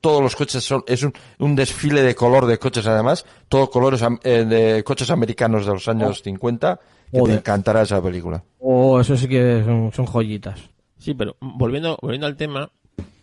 [0.00, 4.02] Todos los coches son, es un, un desfile de color de coches además, todos colores
[4.24, 7.36] eh, de coches americanos de los años 50, que te Joder.
[7.36, 8.42] encantará esa película.
[8.58, 10.58] Oh, eso sí que son, son joyitas.
[10.96, 12.70] Sí, pero volviendo, volviendo al tema,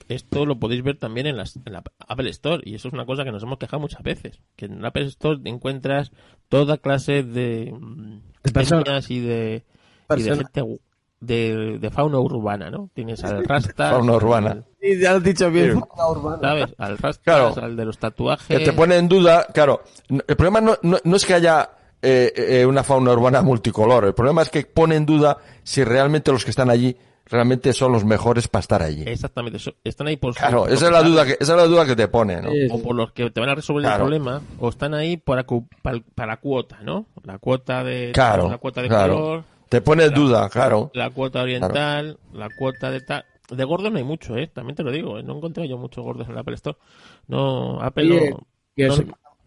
[0.10, 3.08] esto lo podéis ver también en, las, en la Apple Store y eso es una
[3.08, 6.12] cosa que nos hemos quejado muchas veces, que en la Apple Store encuentras
[6.50, 9.10] toda clase de, mm, De personas.
[9.10, 9.64] y de,
[10.20, 10.80] y de gente
[11.20, 12.90] de, de fauna urbana, ¿no?
[12.94, 14.64] Tienes al Rasta, Fauna urbana.
[14.82, 15.82] Sí, ya lo has dicho bien.
[16.42, 16.66] ¿sabes?
[16.78, 17.54] Al Rasta, Claro.
[17.62, 18.64] al de los Que tatuajes.
[18.64, 21.70] te pone en duda, claro, el problema no, no, no es que haya
[22.02, 26.32] eh, eh, una fauna urbana multicolor, el problema es que pone en duda si realmente
[26.34, 29.04] los que están allí realmente son los mejores para estar allí.
[29.08, 31.96] Exactamente, están ahí por Claro, esa es la duda que, esa es la duda que
[31.96, 32.50] te pone, ¿no?
[32.76, 34.04] O por los que te van a resolver Claro.
[34.04, 35.46] el problema, o están ahí para,
[35.82, 37.06] para, para cuota, ¿no?
[37.24, 39.14] La cuota de, Claro, la cuota de claro.
[39.14, 39.44] color,
[39.74, 40.92] Te pone en duda, claro.
[40.94, 43.26] la cuota oriental, la cuota de tal.
[43.50, 44.48] De gordos no hay mucho, ¿eh?
[44.48, 45.24] También te lo digo, ¿eh?
[45.24, 46.78] no encontré yo muchos gordos en la Apple Store.
[47.28, 48.48] No, Apple no-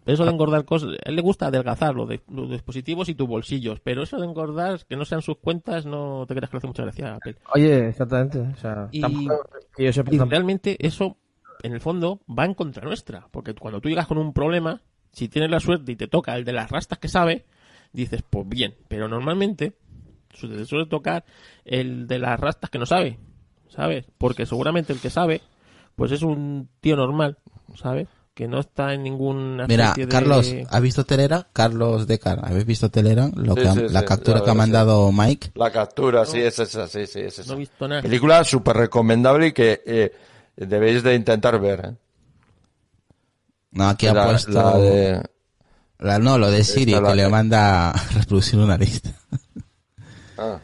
[0.05, 3.27] eso- de engordar cosas, a él le gusta adelgazar los, de- los dispositivos y tus
[3.29, 6.59] bolsillos, pero eso de engordar, que no sean sus cuentas, no te creas que le
[6.59, 7.37] hace mucha gracia a Apple.
[7.55, 8.39] Oye, exactamente.
[8.41, 9.47] O sea, Y- tampoco-
[9.77, 11.17] que yo sepa Y tampoco- realmente eso,
[11.63, 13.29] en el fondo, va en contra nuestra.
[13.31, 14.81] Porque cuando tú llegas con un problema,
[15.13, 17.47] si tienes la suerte y te toca el de las rastas que sabe,
[17.93, 18.75] dices, pues bien.
[18.89, 19.73] Pero normalmente
[20.39, 21.25] su- te suele tocar
[21.65, 23.19] el de las rastas que no sabe,
[23.69, 24.05] ¿sabes?
[24.19, 25.41] Porque seguramente el que sabe,
[25.97, 27.39] pues es un tío normal,
[27.75, 28.09] ¿sabes?
[28.35, 31.49] Que no está en ninguna Mira, de- Carlos, ¿has visto Telera?
[31.55, 33.31] Carlos Decar, ¿habéis visto Telera?
[33.35, 35.53] Lo Sí, que ha- sí, la sí, captura la que ha mandado Mike.
[35.55, 37.49] La captura, sí, es esa, sí, sí, es esa.
[37.51, 38.03] No he visto nada.
[38.03, 40.13] Película súper recomendable y que eh,
[40.55, 41.95] debéis de intentar ver, ¿eh?
[43.73, 44.51] No, aquí ha La- puesto...
[44.53, 45.23] la de-
[45.99, 49.11] la- no, lo de Siri, que le manda a reproducir una lista.
[50.39, 50.59] Ah.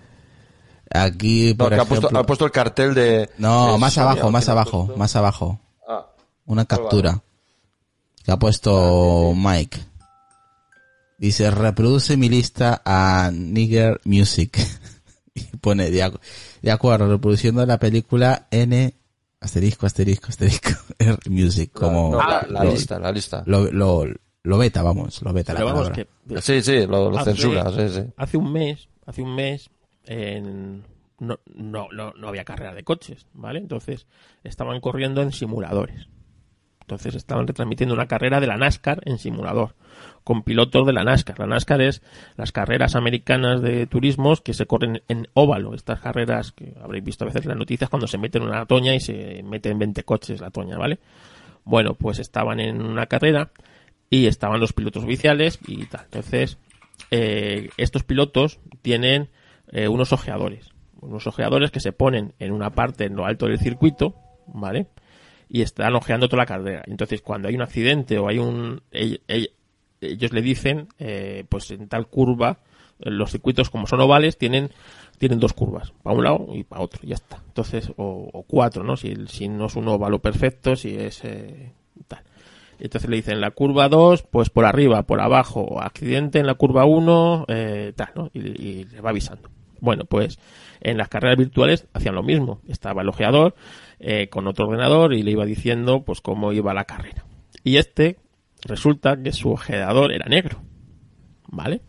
[0.95, 2.01] Aquí, No, por ha ejemplo...
[2.01, 3.31] puesto, ha puesto el cartel de...
[3.39, 4.31] No, de más Sony, abajo, ¿no?
[4.31, 4.97] más ¿Quién ha abajo, puesto?
[4.99, 5.61] más abajo.
[5.89, 6.07] Ah,
[6.47, 6.83] Una ¿Cuál va?
[6.83, 7.23] captura.
[8.25, 9.79] Que ha puesto Mike.
[11.19, 14.59] Dice, reproduce mi lista a Nigger Music.
[15.35, 16.21] y pone, de, acu-
[16.61, 18.95] de acuerdo, reproduciendo la película N,
[19.41, 22.11] asterisco, asterisco, asterisco, R Music, como...
[22.13, 23.43] no, la, la lo, lista, la lista.
[23.47, 24.05] Lo, lo,
[24.43, 26.07] lo beta, vamos, lo beta la vamos, que
[26.43, 28.03] Sí, sí, lo, lo Hace- censura, sí, sí.
[28.17, 29.71] hace un mes, hace un mes,
[30.05, 30.85] en-
[31.19, 33.59] no, no, no, no había carrera de coches, ¿vale?
[33.61, 34.07] Entonces
[34.43, 36.09] estaban corriendo en simuladores.
[36.81, 39.77] Entonces estaban retransmitiendo una carrera de la NASCAR en simulador,
[40.25, 41.39] con pilotos de la NASCAR.
[41.39, 42.03] La NASCAR es
[42.37, 45.75] las carreras americanas de turismos que se corren en óvalo.
[45.75, 48.67] Estas carreras que habréis visto a veces en las noticias cuando se meten en una
[48.67, 50.99] toña y se meten 20 coches la toña, ¿vale?
[51.65, 53.53] Bueno, pues estaban en una carrera
[54.11, 56.03] y estaban los pilotos oficiales y tal.
[56.07, 56.59] Entonces,
[57.13, 59.29] eh, estos pilotos tienen
[59.71, 60.71] eh, unos ojeadores.
[61.01, 64.87] Unos ojeadores que se ponen en una parte en lo alto del circuito, ¿vale?
[65.49, 66.83] Y están ojeando toda la carrera.
[66.87, 68.81] Entonces, cuando hay un accidente o hay un...
[68.91, 69.51] ell- ell-
[70.01, 72.59] ellos le dicen, eh, pues en tal curva,
[72.99, 74.71] los circuitos como son ovales tienen
[75.19, 77.41] tienen dos curvas, para un lado y para otro, ya está.
[77.47, 78.97] Entonces, o, o cuatro, ¿no?
[78.97, 81.71] Si, si no es un óvalo perfecto, si es eh,
[82.09, 82.25] tal.
[82.85, 86.85] Entonces le dicen la curva 2, pues por arriba, por abajo, accidente en la curva
[86.85, 88.31] 1, eh, tal, ¿no?
[88.35, 89.49] Y, y le va avisando.
[89.81, 90.39] Bueno, pues
[90.81, 92.61] en las carreras virtuales hacían lo mismo.
[92.69, 93.55] Estaba el ojeador
[93.99, 97.25] eh, con otro ordenador y le iba diciendo pues cómo iba la carrera.
[97.65, 98.19] Y este
[98.65, 100.61] resulta que su ojeador era negro.
[101.49, 101.83] ¿Vale?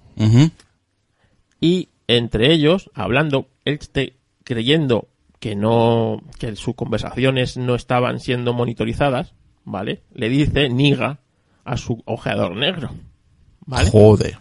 [1.59, 5.07] Y entre ellos, hablando, él esté creyendo
[5.39, 9.33] que no, que sus conversaciones no estaban siendo monitorizadas,
[9.65, 10.03] ¿vale?
[10.13, 11.19] Le dice niga
[11.65, 12.89] a su ojeador negro,
[13.65, 13.89] ¿vale?
[13.89, 14.37] Joder.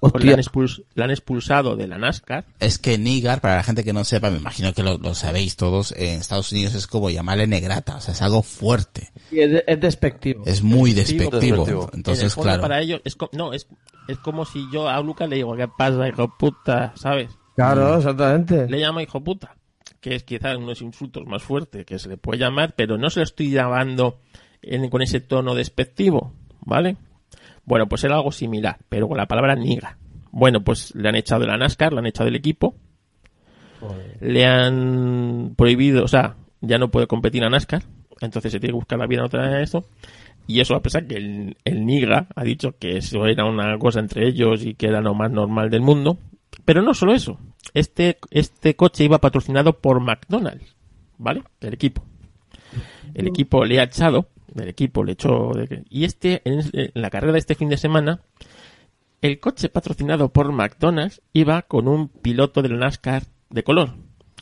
[0.00, 2.44] Pues le, han expuls- le han expulsado de la NASCAR.
[2.60, 5.56] Es que Nigar, para la gente que no sepa, me imagino que lo, lo sabéis
[5.56, 9.10] todos, en Estados Unidos es como llamarle negrata, o sea, es algo fuerte.
[9.32, 10.44] Y es, es despectivo.
[10.46, 11.30] Es muy Despectivo.
[11.32, 11.56] despectivo.
[11.64, 11.82] Despectivo.
[11.82, 12.62] En el Entonces, claro.
[12.62, 13.66] para ellos, es no, es,
[14.06, 16.92] es como si yo a Lucas le digo, ¿qué pasa, hijo puta?
[16.94, 17.30] ¿Sabes?
[17.56, 18.68] Claro, exactamente.
[18.70, 19.56] Le llamo hijo puta,
[20.00, 23.20] que es quizás unos insultos más fuertes que se le puede llamar, pero no se
[23.20, 24.20] lo estoy llamando
[24.62, 26.96] en- con ese tono despectivo, ¿vale?
[27.64, 29.98] Bueno, pues era algo similar, pero con la palabra niga.
[30.30, 32.74] Bueno, pues le han echado de la NASCAR, le han echado del equipo,
[34.20, 37.82] le han prohibido, o sea, ya no puede competir a NASCAR,
[38.20, 39.84] entonces se tiene que buscar la vida en otra vez eso.
[40.46, 44.00] Y eso a pesar que el, el Niga ha dicho que eso era una cosa
[44.00, 46.18] entre ellos y que era lo más normal del mundo.
[46.64, 47.38] Pero no solo eso.
[47.74, 50.74] Este, este coche iba patrocinado por McDonald's,
[51.18, 51.42] ¿vale?
[51.60, 52.04] El equipo.
[53.14, 57.10] El equipo le ha echado, el equipo le echó, de- y este, en, en la
[57.10, 58.20] carrera de este fin de semana,
[59.20, 63.94] el coche patrocinado por McDonald's iba con un piloto del NASCAR de color.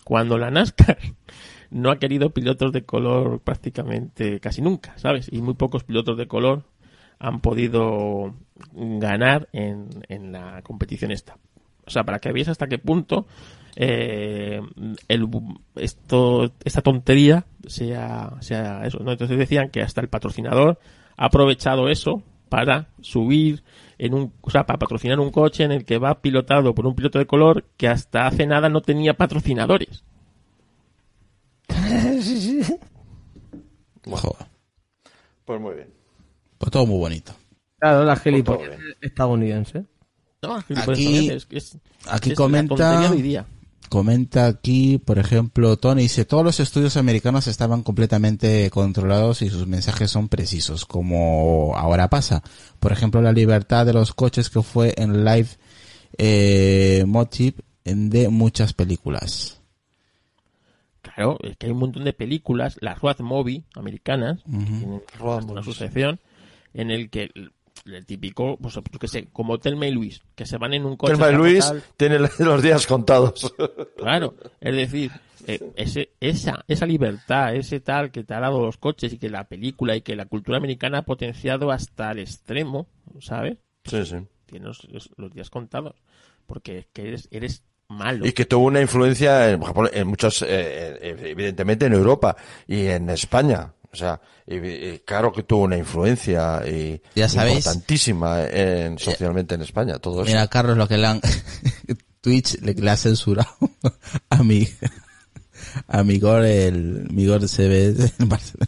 [0.05, 0.99] Cuando la NASCAR
[1.71, 5.29] no ha querido pilotos de color prácticamente casi nunca, ¿sabes?
[5.33, 6.65] Y muy pocos pilotos de color
[7.19, 8.35] han podido
[8.75, 11.39] ganar en, en la competición esta.
[11.87, 13.27] O sea, para que veáis hasta qué punto
[13.77, 14.61] eh,
[15.09, 15.29] el,
[15.77, 19.13] esto, esta tontería sea, sea eso, ¿no?
[19.13, 20.79] Entonces decían que hasta el patrocinador
[21.17, 23.63] ha aprovechado eso para subir
[23.99, 26.95] en un, o sea, para patrocinar un coche en el que va pilotado por un
[26.95, 30.05] piloto de color que hasta hace nada no tenía patrocinadores.
[34.07, 34.47] Joder.
[35.45, 35.91] Pues muy bien.
[36.59, 37.33] Pues todo muy bonito.
[37.79, 39.85] Claro, la todo gilipollas estadounidense.
[40.55, 41.79] Aquí- es, que es-
[42.09, 43.09] aquí es comenta-.
[43.89, 49.69] Comenta aquí, por ejemplo, Tony dice, todos los estudios americanos estaban completamente controlados y sus
[49.69, 52.43] mensajes son precisos, como ahora pasa.
[52.81, 55.49] Por ejemplo, la libertad de los coches que fue en live
[56.19, 59.61] eh, motive de muchas películas.
[61.03, 65.45] Claro, es que hay un montón de películas, las road movie americanas, que tienen Road
[65.45, 65.65] una movies.
[65.65, 66.19] sucesión,
[66.75, 67.31] en el que
[67.87, 70.97] el, típico, pues yo qué sé, como Telma y Luis, que se van en un
[70.97, 71.13] coche.
[71.13, 73.55] Telma y Luis tiene los días contados.
[73.97, 75.11] Claro, es decir,
[75.47, 79.31] eh, ese, esa, esa libertad, ese tal que te ha dado los coches y que
[79.31, 82.89] la película y que la cultura americana ha potenciado hasta el extremo,
[83.21, 83.59] ¿sabes?
[83.85, 84.17] Sí, sí.
[84.47, 85.95] Tienes los, los días contados,
[86.47, 88.27] porque es que eres, eres malo.
[88.27, 89.63] Y que tuvo una influencia en,
[89.93, 93.73] en muchos, eh, eh, evidentemente en Europa y en España.
[93.97, 97.59] O sea, y, y claro que tuvo una influencia y Ya sabéis.
[97.59, 100.31] importantísima en, socialmente en España, todo eso.
[100.31, 101.21] Mira, Carlos, lo que le han...
[102.21, 103.49] Twitch le, le ha censurado
[104.31, 104.69] a mi...
[105.89, 107.09] A mi gore, el...
[107.11, 107.95] Mi gore se ve...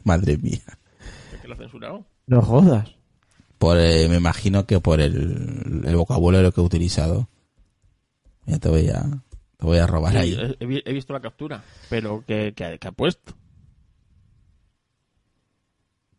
[0.04, 0.62] Madre mía.
[1.30, 2.06] ¿Por qué lo ha censurado?
[2.26, 2.88] No jodas.
[3.58, 7.28] Por, eh, me imagino que por el, el vocabulario que he utilizado.
[8.46, 9.02] Ya te voy a,
[9.58, 10.56] te voy a robar Sí, ahí.
[10.60, 13.34] he visto la captura, pero que, que, que ha puesto.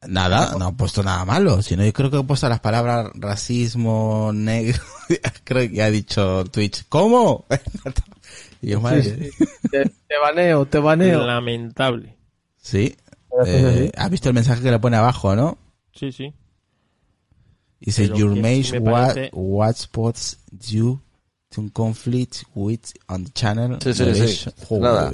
[0.08, 4.32] Nada, no he puesto nada malo, sino yo creo que he puesto las palabras racismo,
[4.34, 4.82] negro,
[5.43, 7.45] creo que ha dicho Twitch, ¿cómo?
[8.62, 11.26] y yo, madre, Sí, sí, Te, te baneo, te baneo.
[11.26, 12.16] Lamentable.
[13.45, 15.58] Eh, ¿has visto el mensaje que le pone abajo, no?
[15.93, 16.34] Sí, sí.
[17.80, 18.41] Dice, your sí
[18.74, 20.38] me what, parece- what spots
[20.70, 21.02] you
[21.50, 23.78] to conflict with on the channel.
[23.82, 24.12] Sí, sí, sí.
[24.12, 24.54] Narration".
[24.68, 24.82] Joder.
[24.84, 25.12] Nada.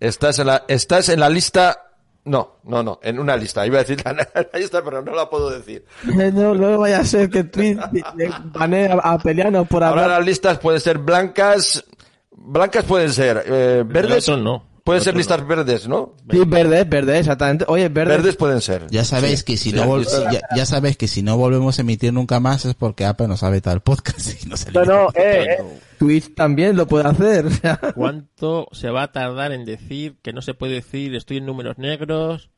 [0.00, 1.85] Estás en la, estás en la lista.
[2.26, 3.64] No, no, no, en una lista.
[3.66, 4.12] Iba a decir la,
[4.52, 5.84] la lista, pero no la puedo decir.
[6.04, 7.78] No, no vaya a ser que Twitch
[8.16, 10.18] le banee a, a Peliano por Ahora hablar.
[10.18, 11.84] las listas pueden ser blancas.
[12.32, 14.28] Blancas pueden ser eh, verdes.
[14.28, 14.64] otro no.
[14.86, 15.46] Pueden ser listas no.
[15.48, 16.14] verdes, ¿no?
[16.30, 17.64] Sí, verde, verde, exactamente.
[17.66, 18.18] Oye, verde.
[18.18, 18.86] Verdes pueden ser.
[18.88, 21.82] Ya sabéis Sí, que si sí, no ya, ya sabéis que si no volvemos a
[21.82, 24.84] emitir nunca más es porque Apple nos ha vetado el podcast y no se No,
[24.84, 27.46] no, eh, eh, Twitch también lo puede hacer.
[27.96, 31.78] ¿Cuánto se va a tardar en decir que no se puede decir estoy en números
[31.78, 32.50] negros?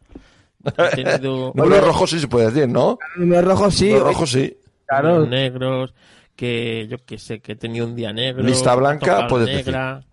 [0.93, 2.99] He tenido Número rojo sí se puede decir, ¿no?
[3.17, 3.87] Número rojo sí.
[3.87, 4.59] Número oye, rojo sí.
[4.87, 5.09] Claro.
[5.21, 5.95] números negros,
[6.37, 8.43] que yo que sé, que he tenido un día negro.
[8.43, 9.65] Lista blanca, tocado puedes decir.
[9.65, 10.05] negra,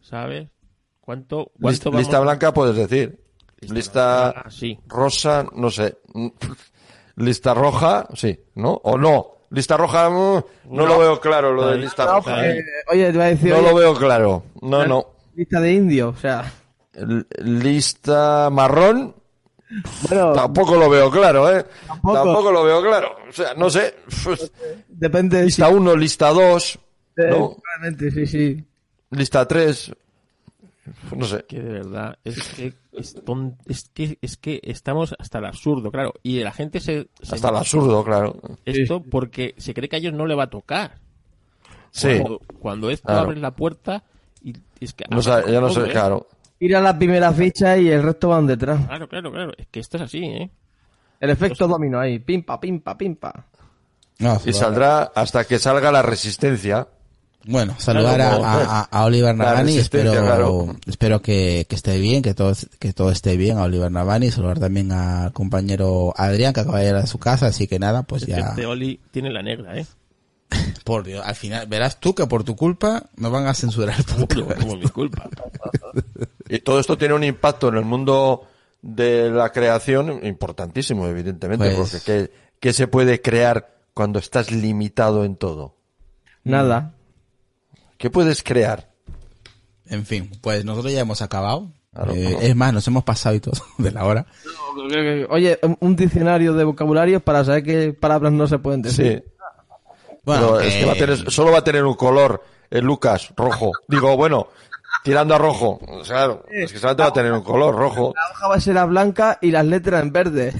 [0.00, 0.48] ¿Sabes?
[1.02, 3.18] ¿Cuánto, Lista, cuánto vamos- lista blanca puedes decir.
[3.60, 4.78] Lista Ah, sí.
[4.88, 5.98] rosa, no sé.
[7.16, 8.72] Lista roja, sí, ¿no?
[8.84, 9.26] O no.
[9.50, 10.86] Lista roja, mm, no, No.
[10.86, 12.46] lo veo claro, lo de lista roja.
[12.48, 13.50] eh, oye, te iba a decir.
[13.50, 14.44] No oye, lo veo claro.
[14.62, 15.06] No, no.
[15.34, 16.50] Lista de indio, o sea.
[16.94, 19.14] L- Lista marrón,
[20.08, 21.64] Bueno, tampoco lo veo claro, ¿eh?
[21.86, 22.14] Tampoco.
[22.14, 23.16] Tampoco lo veo claro.
[23.28, 23.94] O sea, no sé.
[24.88, 26.78] depende de Lista 1, lista 2,
[27.16, 27.56] Eh, ¿no?
[28.10, 28.64] Sí, sí.
[29.10, 29.92] Lista 3.
[31.16, 31.44] No sé.
[31.48, 35.90] que de verdad es que es, ton- es que es que estamos hasta el absurdo
[35.92, 38.34] claro y la gente se, se Hasta el absurdo, claro.
[38.64, 40.98] esto porque se cree que a ellos no le va a tocar
[41.92, 42.18] Sí.
[42.20, 43.20] cuando, cuando esto Claro.
[43.22, 44.02] abre la puerta
[44.42, 45.90] y es que No sé, ya no sé, ¿eh?
[45.90, 46.26] claro.
[46.58, 48.84] Tira la primera ficha y el resto van detrás.
[48.86, 50.50] claro claro claro es que esto es así eh
[51.20, 53.46] El efecto domino ahí, pimpa, pimpa, pimpa.
[54.18, 56.86] No, Y saldrá hasta que salga la resistencia.
[57.44, 60.76] Bueno, saludar Claro, a, a- a Oliver Navani, espero, claro.
[60.86, 64.60] espero que, que esté bien, que todo, que todo esté bien a Oliver Navani, saludar
[64.60, 68.26] también al compañero Adrián que acaba de ir a su casa, así que nada, pues
[68.26, 69.86] ya, Este Oli tiene la negra, ¿eh?
[70.84, 74.04] por Dios, al final, verás tú que por tu culpa nos van a censurar el
[74.06, 75.28] Como, como mi culpa.
[76.48, 78.46] Y todo esto tiene un impacto en el mundo
[78.82, 82.30] de la creación importantísimo, evidentemente, Pues- porque ¿qué,
[82.60, 85.74] qué se puede crear cuando estás limitado en todo?
[86.44, 86.92] Nada.
[88.02, 88.90] ¿Qué puedes crear?
[89.86, 91.70] En fin, pues nosotros ya hemos acabado.
[91.94, 92.36] Claro, Eh.
[92.40, 94.26] Es más, nos hemos pasado y todo de la hora.
[95.30, 99.22] Oye, un- diccionario de vocabulario para saber qué palabras no se pueden decir.
[99.24, 99.32] Sí.
[100.24, 103.32] Bueno, Pero es que va a tener, solo va a tener un color, el Lucas,
[103.36, 103.70] rojo.
[103.86, 104.48] Digo, bueno,
[105.04, 105.78] tirando a rojo.
[105.86, 108.12] O sea, Claro, es que solamente va a tener un color, rojo.
[108.16, 110.52] La hoja va a ser a blanca y las letras en verde.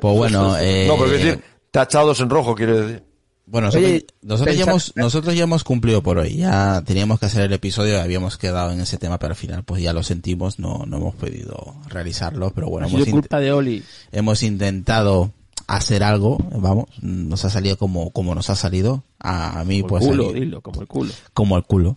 [0.00, 3.02] pues bueno, eh, No, pero quiero decir, tachados en rojo, quiero decir.
[3.46, 6.36] Bueno, nosotros, Oye, nosotros, ya hemos, nosotros ya hemos cumplido por hoy.
[6.36, 9.82] Ya teníamos que hacer el episodio, habíamos quedado en ese tema, pero al final pues
[9.82, 13.52] ya lo sentimos, no, no hemos podido realizarlo, pero bueno, Ha hemos, sido culpa de
[13.52, 13.82] Oli.
[14.12, 15.30] hemos intentado
[15.66, 19.02] hacer algo, vamos, nos ha salido como, como nos ha salido.
[19.18, 21.12] A, a mí Como pues el culo, dilo, como el culo.
[21.32, 21.96] como el culo.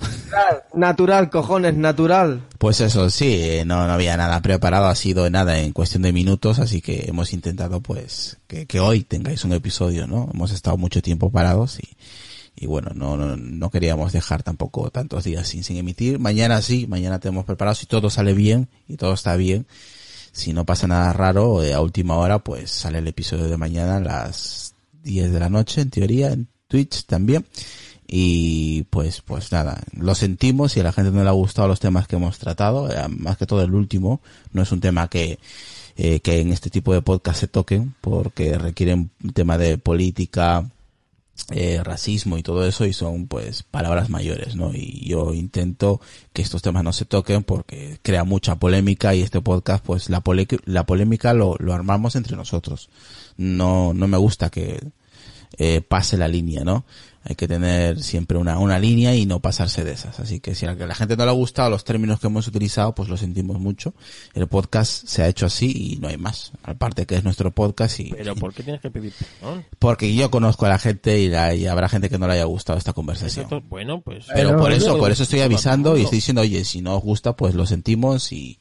[0.73, 2.43] Natural, cojones, natural.
[2.57, 6.13] Pues eso, sí, eh, no, no había nada preparado, ha sido nada en cuestión de
[6.13, 10.29] minutos, así que hemos intentado pues que, que hoy tengáis un episodio, ¿no?
[10.33, 11.97] Hemos estado mucho tiempo parados y,
[12.55, 16.19] y bueno, no, no, no queríamos dejar tampoco tantos días sin, sin emitir.
[16.19, 19.67] Mañana sí, mañana tenemos preparado, si todo sale bien y todo está bien,
[20.38, 23.97] si no pasa nada raro, eh, a última hora pues sale el episodio de mañana
[23.97, 27.43] a las 10 de la noche, en teoría, en Twitch también.
[28.05, 31.79] Y pues, pues nada, lo sentimos si a la gente no le ha gustado los
[31.79, 34.21] temas que hemos tratado, eh, más que todo el último,
[34.53, 35.39] no es un tema que,
[35.97, 40.69] eh, que en este tipo de podcast se toquen, porque requieren un tema de política,
[41.51, 44.73] eh, racismo y todo eso y son pues palabras mayores, ¿no?
[44.73, 46.01] Y yo intento
[46.33, 50.21] que estos temas no se toquen porque crea mucha polémica y este podcast pues la,
[50.65, 52.89] la polémica lo, lo armamos entre nosotros.
[53.38, 54.81] No, no me gusta que
[55.57, 56.85] eh, pase la línea, ¿no?
[57.30, 60.17] Hay que tener siempre una, una línea y no pasarse de esas.
[60.21, 62.95] Así que si a la gente no le ha gustado los términos que hemos utilizado,
[62.95, 63.93] pues lo sentimos mucho.
[64.34, 66.53] El podcast se ha hecho así y no hay más.
[66.63, 69.11] Aparte que es nuestro podcast y, Pero ¿por qué tienes que pedir
[69.41, 69.65] perdón?
[69.78, 72.45] porque yo conozco a la gente y, la- y habrá gente que no le haya
[72.45, 73.45] gustado esta conversación.
[73.45, 74.25] Eso- Bueno, pues...
[74.34, 77.03] Pero Bueno, por eso, por eso estoy avisando y estoy diciendo, oye, si no os
[77.03, 78.57] gusta, pues lo sentimos y,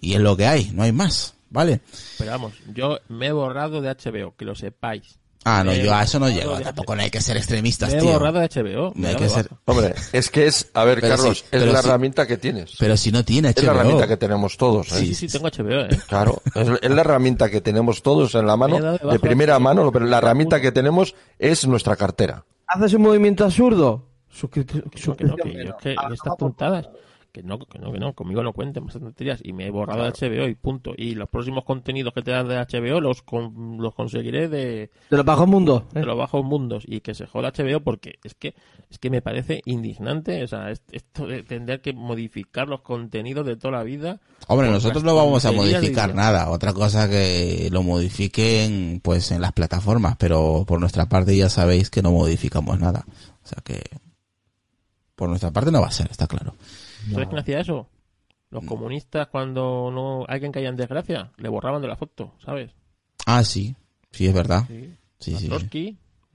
[0.00, 1.80] y es lo que hay, no hay más, ¿vale?
[2.16, 5.18] Pero vamos, yo me he borrado de HBO, que lo sepáis.
[5.48, 7.92] Ah, no, Me he yo a eso no llego, tampoco no hay que ser extremistas,
[7.92, 8.12] Me he tío.
[8.14, 8.92] borrado de HBO.
[8.96, 9.48] No hay que ser-.
[9.64, 11.86] Hombre, es que es, a ver, Pero Carlos, sí, es la sí.
[11.88, 12.72] herramienta que tienes.
[12.80, 13.78] Pero si no tiene es la HBO.
[13.78, 14.90] herramienta que tenemos todos.
[14.90, 14.96] ¿eh?
[14.96, 15.88] Sí, sí, tengo HBO, ¿eh?
[16.08, 20.04] Claro, es, es la herramienta que tenemos todos en la mano, de primera mano, pero
[20.06, 22.44] la herramienta que tenemos es nuestra cartera.
[22.66, 24.04] ¿Haces un movimiento absurdo?
[24.42, 25.76] No, que no, suscripción que yo menos.
[25.78, 26.88] es que Ah, estas tontadas,
[27.36, 30.04] que no, que no, que no, conmigo no cuenten más tonterías y me he borrado
[30.04, 30.92] de HBO y punto.
[30.96, 35.16] Y los próximos contenidos que te dan de HBO los, con- los conseguiré de, De
[35.18, 35.82] los bajos mundos.
[35.94, 36.00] ¿eh?
[36.00, 38.54] de los bajos mundos y que se joda HBO porque es que
[38.88, 43.44] es que me parece indignante, o sea, est- esto de tener que modificar los contenidos
[43.44, 44.18] de toda la vida.
[44.48, 46.50] Hombre, nosotros no vamos a modificar nada.
[46.50, 50.16] Otra cosa que lo modifiquen, pues, en las plataformas.
[50.18, 53.04] Pero por nuestra parte ya sabéis que no modificamos nada.
[53.44, 53.82] O sea que,
[55.16, 56.54] por nuestra parte no va a ser, está claro.
[57.10, 57.88] ¿Sabes quién hacía eso?
[58.50, 62.70] Los comunistas cuando no alguien caía en desgracia, le borraban de la foto, ¿sabes?
[63.26, 63.74] Ah, sí.
[64.12, 64.64] Sí, es verdad.
[64.68, 64.94] Sí.
[65.18, 65.48] Sí, sí.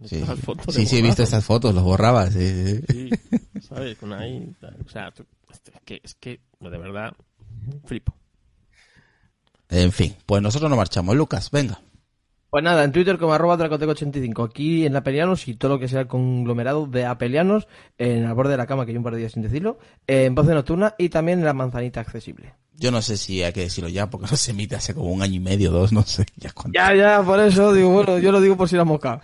[0.04, 2.34] Sí, fotos sí, sí, he visto estas fotos, los borrabas.
[2.34, 2.82] sí, sí.
[2.90, 3.10] Sí,
[3.62, 3.98] ¿sabes?
[3.98, 4.52] Con ahí,
[4.84, 7.14] o sea, es que, es que, de verdad,
[7.86, 8.16] flipo.
[9.70, 11.16] En fin, pues nosotros no marchamos.
[11.16, 11.80] Lucas, venga.
[12.52, 14.50] Pues nada, en Twitter como arroba dracoteco85.
[14.50, 17.66] Aquí en Apelianos y todo lo que sea el conglomerado de Apelianos
[17.98, 20.36] en el borde de la cama, que hay un par de días sin decirlo, en
[20.36, 22.54] Voz de Nocturna y también en la manzanita accesible.
[22.76, 25.22] Yo no sé si hay que decirlo ya, porque no se emite hace como un
[25.22, 26.26] año y medio, dos, no sé.
[26.36, 26.52] Ya.
[26.74, 29.22] Ya, ya, por eso digo, bueno, yo lo digo por si la mosca.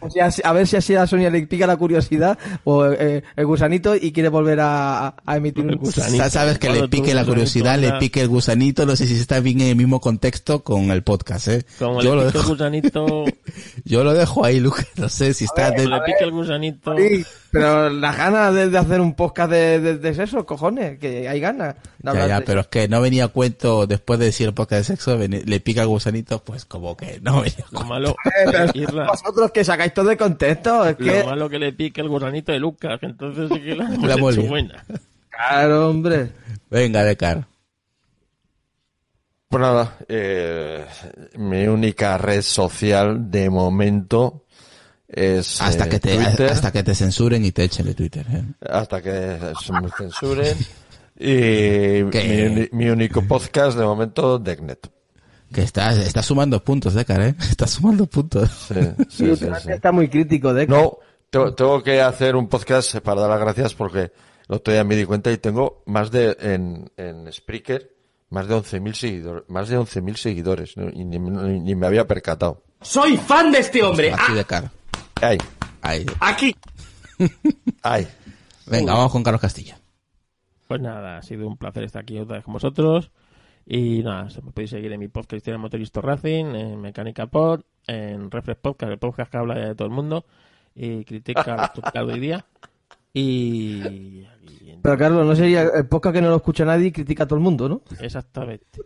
[0.00, 3.46] O sea, a ver si así a Sonia le pica la curiosidad o eh, el
[3.46, 6.16] gusanito y quiere volver a, a emitir un gusanito.
[6.18, 9.14] Ya sabes que Cuando le pique la curiosidad, le pique el gusanito, no sé si
[9.14, 11.64] está bien en el mismo contexto con el podcast, ¿eh?
[11.78, 13.24] Como Yo le lo, pique el dejo, gusanito,
[13.84, 15.68] yo lo dejo ahí, Lucas, no sé si está...
[15.70, 19.50] como de- le pique el gusanito, Sí, pero las ganas de, de hacer un podcast
[19.50, 21.74] de, de, de sexo, cojones, que hay ganas.
[21.98, 24.54] de Ya, ya, de- pero es que no venía a cuento después de decir el
[24.54, 27.84] podcast de sexo, le pica el gusanito, pues como que no venía a lo cuento.
[27.86, 31.20] malo, Eh, pero Irra, vosotros que sacáis todo de contexto, es que...
[31.20, 34.02] lo malo que le pique el gusanito de Lucas, que entonces sí que la hemos
[34.06, 34.48] La hecho mole.
[34.48, 34.84] buena.
[35.30, 36.30] Claro, hombre.
[36.68, 37.46] Venga, Decar.
[39.48, 40.84] Pues nada, eh,
[41.38, 44.44] mi única red social de momento
[45.08, 48.26] es Hasta eh, que te Twitter, hasta que te censuren y te echen de Twitter.
[48.30, 48.42] ¿eh?
[48.68, 50.58] hasta que se me censuren
[51.18, 54.90] y mi, mi único podcast de momento Decknet.
[55.52, 57.34] Que estás, estás sumando puntos, Decar, ¿eh?
[57.50, 58.50] Estás sumando puntos.
[58.50, 59.72] Sí, Sí, sí, sí, últimamente sí.
[59.72, 60.98] está muy crítico de No,
[61.30, 64.00] te- tengo que hacer un podcast para dar las gracias porque
[64.48, 67.94] el otro día me di cuenta y tengo más de, en, en Spreaker,
[68.30, 70.88] más de 11.000 seguidores, más de 11.000 seguidores, ¿no?
[70.90, 72.62] y ni, ni- ni me había percatado.
[72.82, 74.12] Soy fan de este hombre.
[74.12, 74.70] Aquí, Decar.
[75.22, 75.38] Ay,
[75.82, 76.04] Ahí.
[76.20, 76.54] Aquí.
[77.82, 78.06] ay.
[78.66, 79.78] Venga, vamos con Carlos Castilla.
[80.66, 83.10] Pues nada, ha sido un placer estar aquí otra vez con vosotros.
[83.68, 87.62] Y nada, se me podéis seguir en mi podcast Historia Motorista Racing, en Mecánica Pod,
[87.88, 90.24] en Reflex Podcast, el podcast que habla de todo el mundo
[90.72, 92.46] y critica la tocado hoy día.
[93.12, 94.24] Y,
[94.82, 97.38] Pero Carlos, no sería el podcast que no lo escucha nadie y critica a todo
[97.38, 97.82] el mundo, ¿no?
[98.00, 98.78] exactamente.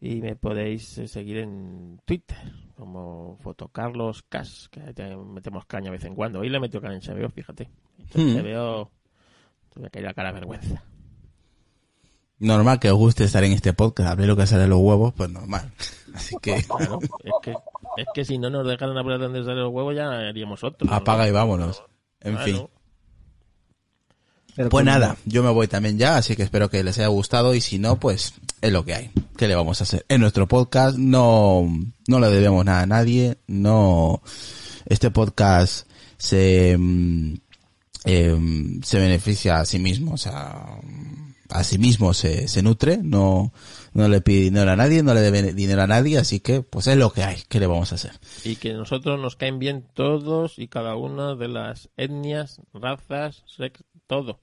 [0.00, 2.36] Y me podéis eh, seguir en Twitter
[2.76, 6.40] como Fotocarlos Cas, que te metemos caña de vez en cuando.
[6.40, 7.68] Hoy le metió caña en HBO, fíjate.
[8.14, 8.34] Mm.
[8.34, 8.90] Se veo...
[9.72, 10.84] Se me cae la cara de vergüenza.
[12.40, 15.12] Normal que os guste estar en este podcast, hablé lo que sale de los huevos,
[15.16, 15.72] pues normal.
[16.14, 17.50] Así que Claro, es que,
[17.96, 20.86] es que si no nos dejaran hablar de donde salen los huevos ya haríamos otro.
[20.88, 20.94] ¿no?
[20.94, 21.82] apaga y vámonos.
[22.20, 22.44] En Claro.
[22.46, 22.66] fin.
[24.54, 27.54] Pero Pues nada, yo me voy también ya, así que espero que les haya gustado
[27.54, 29.10] y si no, pues es lo que hay.
[29.36, 30.04] ¿Qué le vamos a hacer?
[30.08, 31.68] En nuestro podcast no,
[32.08, 34.20] no le debemos nada a nadie, no,
[34.86, 35.86] este podcast
[36.16, 37.38] se, em,
[38.82, 40.66] se beneficia a sí mismo, o sea,
[41.50, 43.52] a sí mismo se, se nutre, no,
[43.92, 46.86] no le pide dinero a nadie, no le debe dinero a nadie, así que pues
[46.86, 48.12] es lo que hay, ¿qué le vamos a hacer?
[48.44, 53.82] Y que nosotros nos caen bien todos y cada una de las etnias, razas, sex,
[54.06, 54.40] todo.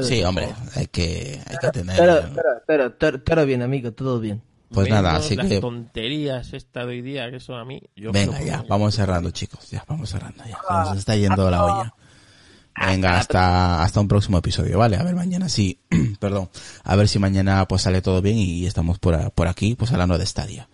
[0.00, 1.96] Sí, hombre, hay que, hay que tener...
[1.98, 4.42] Pero, pero, pero, pero, pero bien, amigo, todo bien.
[4.72, 5.60] Pues nada, así las que...
[5.60, 7.82] tonterías esta de hoy día, que eso a mí...
[7.94, 9.70] Yo Venga, ya, vamos cerrando, chicos.
[9.70, 10.58] Ya, vamos cerrando, ya.
[10.66, 11.94] que Nos está yendo la olla.
[12.74, 14.96] Venga, hasta, hasta un próximo episodio, ¿vale?
[14.96, 15.78] A ver mañana sí,
[16.20, 16.48] perdón,
[16.84, 20.18] a ver si mañana pues sale todo bien y estamos por, por aquí, pues hablando
[20.18, 20.68] de Stadia.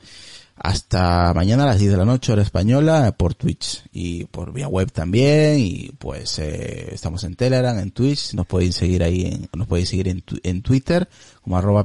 [0.60, 4.66] Hasta mañana a las 10 de la noche, hora española, por Twitch y por vía
[4.66, 5.60] web también.
[5.60, 9.88] Y pues eh, estamos en Telegram, en Twitch, nos podéis seguir ahí, en, nos podéis
[9.88, 11.08] seguir en, en Twitter
[11.42, 11.84] como arroba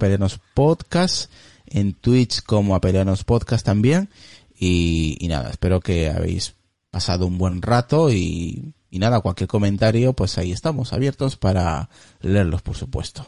[0.55, 1.31] podcast,
[1.67, 4.09] en Twitch como a peleanos podcast también.
[4.57, 6.55] Y nada, espero que habéis
[6.89, 11.89] pasado un buen rato y, y nada, cualquier comentario, pues ahí estamos, abiertos para
[12.21, 13.25] leerlos, por supuesto.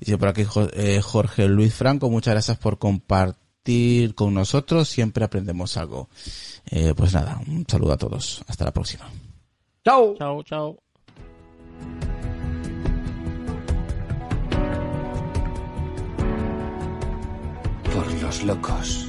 [0.00, 5.24] Y si por aquí eh, Jorge Luis Franco, muchas gracias por compartir con nosotros, siempre
[5.24, 6.08] aprendemos algo.
[6.68, 9.08] Eh, pues nada, un saludo a todos, hasta la próxima.
[9.84, 10.16] ¡Chao!
[10.18, 10.76] Chao, chao.
[17.94, 19.06] Por los locos.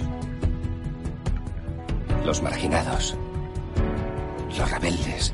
[2.24, 3.16] Los marginados.
[4.56, 5.34] Los rebeldes.